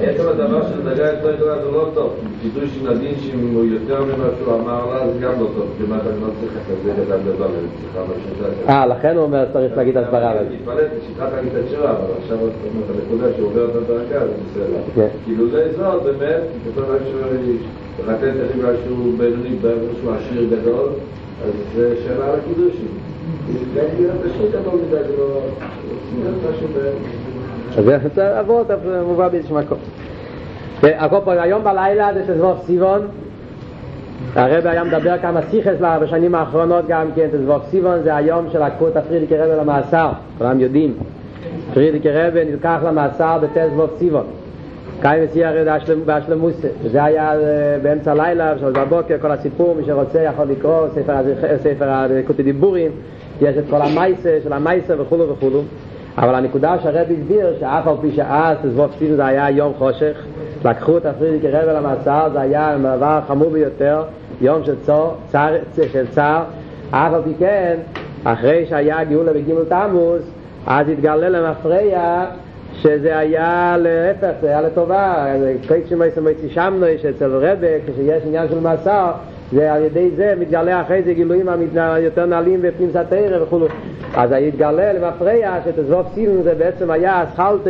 יש 0.01 0.19
אבל 0.19 0.34
דבר 0.34 0.67
של 0.67 0.81
דרגה 0.84 1.05
יותר 1.05 1.36
גדולה 1.36 1.62
זה 1.62 1.71
לא 1.71 1.89
טוב, 1.93 2.13
קידוש 2.41 2.69
עם 2.81 2.88
הדין 2.88 3.15
שאם 3.19 3.39
הוא 3.53 3.65
יותר 3.65 4.03
ממה 4.03 4.25
שהוא 4.38 4.53
אמר 4.53 4.93
לה 4.93 5.13
זה 5.13 5.19
גם 5.19 5.31
לא 5.39 5.47
טוב, 5.55 5.65
כמעט 5.79 6.01
אני 6.01 6.21
לא 6.21 6.27
צריך 6.39 6.53
כזה 6.53 6.91
גדל 6.93 7.17
גדול, 7.34 7.47
אני 7.47 7.67
צריכה 7.81 7.99
בשביל 8.03 8.69
אה, 8.69 8.86
לכן 8.86 9.15
הוא 9.15 9.23
אומר 9.23 9.45
צריך 9.53 9.77
להגיד 9.77 9.97
הסברה. 9.97 10.31
אני 10.39 10.55
מתפלט, 10.55 10.91
שיטת 11.07 11.29
להגיד 11.36 11.55
את 11.55 11.63
התשובה, 11.65 11.91
אבל 11.91 12.12
עכשיו 12.23 12.38
את 12.47 12.95
הנקודה 12.95 13.27
שהוא 13.36 13.47
עובר 13.47 13.65
את 13.65 13.75
הדרגה, 13.75 14.19
זה 14.19 14.34
בסדר. 14.45 15.07
כאילו 15.25 15.49
זה 15.49 15.71
זאת, 15.77 16.03
באמת, 16.03 16.41
כתוב 16.65 16.86
רק 16.89 17.01
שהוא 17.12 17.21
לתת 18.07 18.23
איך 18.23 18.55
בגלל 18.55 18.75
שהוא 18.86 19.17
בינוני, 19.17 19.55
שהוא 20.01 20.13
עשיר 20.13 20.43
גדול, 20.51 20.89
אז 21.45 21.53
זה 21.75 21.95
שאלה 22.03 22.25
על 22.25 22.39
הקידושים. 22.39 22.91
אז 27.77 27.86
זה 28.15 28.39
אבות, 28.39 28.67
זה 28.67 29.01
מובא 29.07 29.27
באיזשהו 29.27 29.55
מקום. 29.55 29.77
הכל 30.84 31.17
פה, 31.23 31.41
היום 31.41 31.63
בלילה 31.63 32.13
זה 32.13 32.23
שזבוב 32.27 32.63
סיבון, 32.65 33.07
הרב 34.36 34.67
היה 34.67 34.84
מדבר 34.84 35.17
כמה 35.21 35.41
סיכס 35.41 35.75
בשנים 36.01 36.36
האחרונות 36.36 36.86
גם 36.88 37.07
כן, 37.15 37.27
זבוב 37.43 37.62
סיבון 37.69 38.03
זה 38.03 38.15
היום 38.15 38.47
של 38.51 38.62
הקפות 38.62 38.95
הפרידיקי 38.95 39.38
רבי 39.38 39.55
למאסר, 39.60 40.12
כולם 40.38 40.60
יודעים. 40.60 40.93
פרידיקי 41.73 42.10
רבי 42.12 42.45
נלקח 42.45 42.79
למאסר 42.86 43.38
בתל 43.41 43.67
זבוב 43.73 43.89
סיבון. 43.97 44.25
קיים 45.01 45.23
מסיע 45.23 45.49
הרי 45.49 45.65
בהשלמוסה, 46.05 46.67
וזה 46.84 47.03
היה 47.03 47.34
באמצע 47.81 48.12
הלילה, 48.12 48.55
בשביל 48.55 48.71
בבוקר, 48.71 49.15
כל 49.21 49.31
הסיפור, 49.31 49.75
מי 49.75 49.84
שרוצה 49.86 50.21
יכול 50.21 50.45
לקרוא, 50.45 50.88
ספר 51.63 51.89
הקוטי 51.89 52.43
דיבורים, 52.43 52.91
יש 53.41 53.57
את 53.57 53.63
כל 53.69 53.81
המייסה 53.81 54.38
של 54.43 54.53
המייסה 54.53 55.01
וכולו 55.01 55.29
וכולו 55.29 55.62
אבל 56.17 56.36
הנקודה 56.36 56.76
שהרב 56.84 57.08
הסביר 57.19 57.54
שאף 57.60 57.88
על 57.88 57.95
פי 58.02 58.12
שאז 58.12 58.58
תזבוב 58.62 58.91
סיבן 59.00 59.15
זה 59.15 59.26
היה 59.26 59.50
יום 59.50 59.74
חושך 59.78 60.17
לקחו 60.65 60.97
את 60.97 61.06
הפרידיקי 61.06 61.47
רב 61.47 61.69
למאסר 61.69 62.30
זה 62.34 62.41
היה 62.41 62.78
מעבר 62.78 63.19
חמור 63.28 63.50
ביותר 63.50 64.04
יום 64.41 64.63
של 64.63 64.76
צור, 64.86 65.15
צר, 65.28 65.56
של 65.93 66.08
צער 66.08 66.43
אף 66.91 67.13
על 67.13 67.21
פי 67.24 67.34
כן 67.39 67.78
אחרי 68.24 68.65
שהיה 68.69 69.04
גאולה 69.04 69.34
בגימל 69.34 69.63
תמוז 69.69 70.21
אז 70.67 70.89
התגלה 70.89 71.30
למפרע 71.30 72.26
שזה 72.74 73.17
היה 73.17 73.76
להפך, 73.80 74.32
זה 74.41 74.47
היה 74.47 74.62
לטובה, 74.62 75.26
קייט 75.67 75.88
שמייסה 75.88 76.21
מייסי 76.21 76.50
שמנו, 76.50 76.86
שאצל 77.02 77.36
רבי, 77.36 77.67
כשיש 77.88 78.24
עניין 78.26 78.47
של 78.50 78.60
מאסר, 78.60 79.12
זה 79.52 79.74
על 79.74 79.84
ידי 79.84 80.10
זה 80.16 80.34
מתגלה 80.40 80.82
אחרי 80.82 81.02
זה 81.04 81.14
גילויים 81.14 81.48
יותר 81.98 82.26
נעלים 82.26 82.62
בפנים 82.62 82.90
סתירה 82.90 83.44
וכו'. 83.44 83.66
אז 84.16 84.32
התגלה 84.32 84.94
למפרע 84.94 85.58
שתזבוב 85.66 86.06
סילון 86.14 86.44
זה 86.44 86.56
בעצם 86.56 86.92
היה 86.92 87.24
אסכלטה 87.24 87.70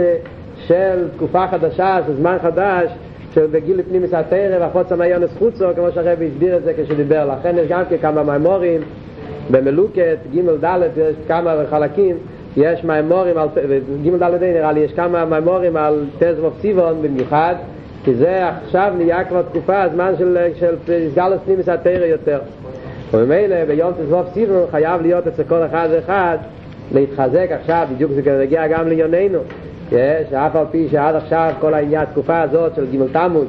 של 0.56 1.08
תקופה 1.16 1.48
חדשה, 1.48 2.00
של 2.08 2.14
זמן 2.14 2.38
חדש, 2.42 2.92
של 3.34 3.46
בגיל 3.52 3.80
לפנים 3.80 4.08
סתירה 4.08 4.60
והחוץ 4.60 4.92
המיונס 4.92 5.38
חוצו, 5.40 5.66
כמו 5.76 5.92
שהרבי 5.92 6.28
הסביר 6.28 6.58
את 6.58 6.64
זה 6.64 6.74
כשדיבר. 6.78 7.30
לכן 7.40 7.56
יש 7.58 7.68
גם 7.68 7.84
כמה 8.02 8.24
מימורים 8.24 8.82
במלוקת, 9.52 10.18
ג' 10.36 10.66
ד', 10.66 10.80
יש 10.98 11.16
כמה 11.28 11.56
חלקים. 11.70 12.16
יש 12.58 12.84
מימורים 12.84 13.36
גימל 14.02 14.18
ד' 14.18 14.44
נראה 14.44 14.72
לי, 14.72 14.80
יש 14.80 14.94
כמה 14.94 15.26
מימורים 15.26 15.78
על 15.78 16.06
תזבוב 16.20 16.54
סיבון 16.62 17.02
במיוחד, 17.02 17.56
כי 18.04 18.16
זה 18.16 18.50
עכשיו 18.64 18.94
נהיה 18.98 19.24
כבר 19.24 19.42
תקופה, 19.42 19.82
הזמן 19.82 20.14
של, 20.18 20.38
של 20.60 20.76
סגל 21.12 21.34
הסנימיס 21.34 21.70
התרא 21.70 22.06
יותר. 22.06 22.40
וממילא 23.14 23.66
ביום 23.66 23.92
תזבוב 23.92 24.26
סיבון 24.34 24.66
חייב 24.72 25.02
להיות 25.02 25.28
אצל 25.28 25.44
כל 25.44 25.66
אחד 25.66 25.88
ואחד 25.92 26.38
להתחזק 26.92 27.48
עכשיו, 27.50 27.88
בדיוק 27.94 28.12
זה 28.12 28.40
נגיע 28.42 28.68
גם 28.68 28.88
לענייננו, 28.88 29.40
שאף 30.30 30.56
על 30.56 30.66
פי 30.72 30.88
שעד 30.92 31.16
עכשיו 31.16 31.52
כל 31.60 31.74
העניין, 31.74 32.02
התקופה 32.02 32.42
הזאת 32.42 32.76
של 32.76 32.86
גימל 32.92 33.08
תמוז, 33.12 33.48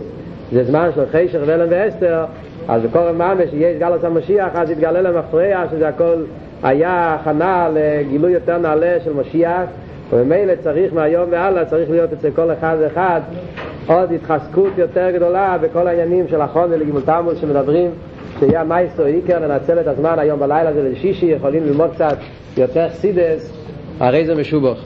זה 0.53 0.65
זמן 0.65 0.91
של 0.95 1.07
חישר 1.13 1.43
ואלם 1.47 1.67
ואסתר, 1.71 2.25
אז 2.69 2.83
בקורם 2.83 3.19
ממש 3.19 3.49
יש 3.53 3.77
גלוס 3.79 4.05
המשיח 4.05 4.49
אז 4.55 4.71
יתגלה 4.71 5.03
למפרע 5.03 5.65
שזה 5.71 5.89
הכל 5.89 6.25
היה 6.63 7.15
הכנה 7.21 7.69
לגילוי 7.75 8.33
יותר 8.33 8.59
נעלה 8.59 8.97
של 9.05 9.13
משיח 9.13 9.63
וממילא 10.13 10.53
צריך 10.63 10.95
מהיום 10.95 11.29
והלאה 11.31 11.65
צריך 11.65 11.91
להיות 11.91 12.13
אצל 12.13 12.31
כל 12.31 12.53
אחד 12.53 12.77
ואחד 12.81 13.21
עוד 13.87 14.13
התחזקות 14.13 14.73
יותר 14.79 15.11
גדולה 15.11 15.59
בכל 15.61 15.87
העניינים 15.87 16.29
של 16.29 16.41
החונה 16.41 16.77
לגימול 16.77 17.03
תמוס 17.03 17.39
שמדברים 17.41 17.91
שיהיה 18.39 18.65
מייסטר 18.65 19.07
איקר 19.07 19.39
לנצל 19.39 19.81
את 19.81 19.87
הזמן 19.87 20.19
היום 20.19 20.41
בלילה 20.41 20.69
הזה 20.71 20.91
לשישי 20.93 21.27
יכולים 21.27 21.65
ללמוד 21.65 21.91
קצת 21.95 22.17
יותר 22.57 22.87
סידס 22.91 23.53
הרי 24.01 24.27
זה 24.27 24.35
משובוך 24.35 24.79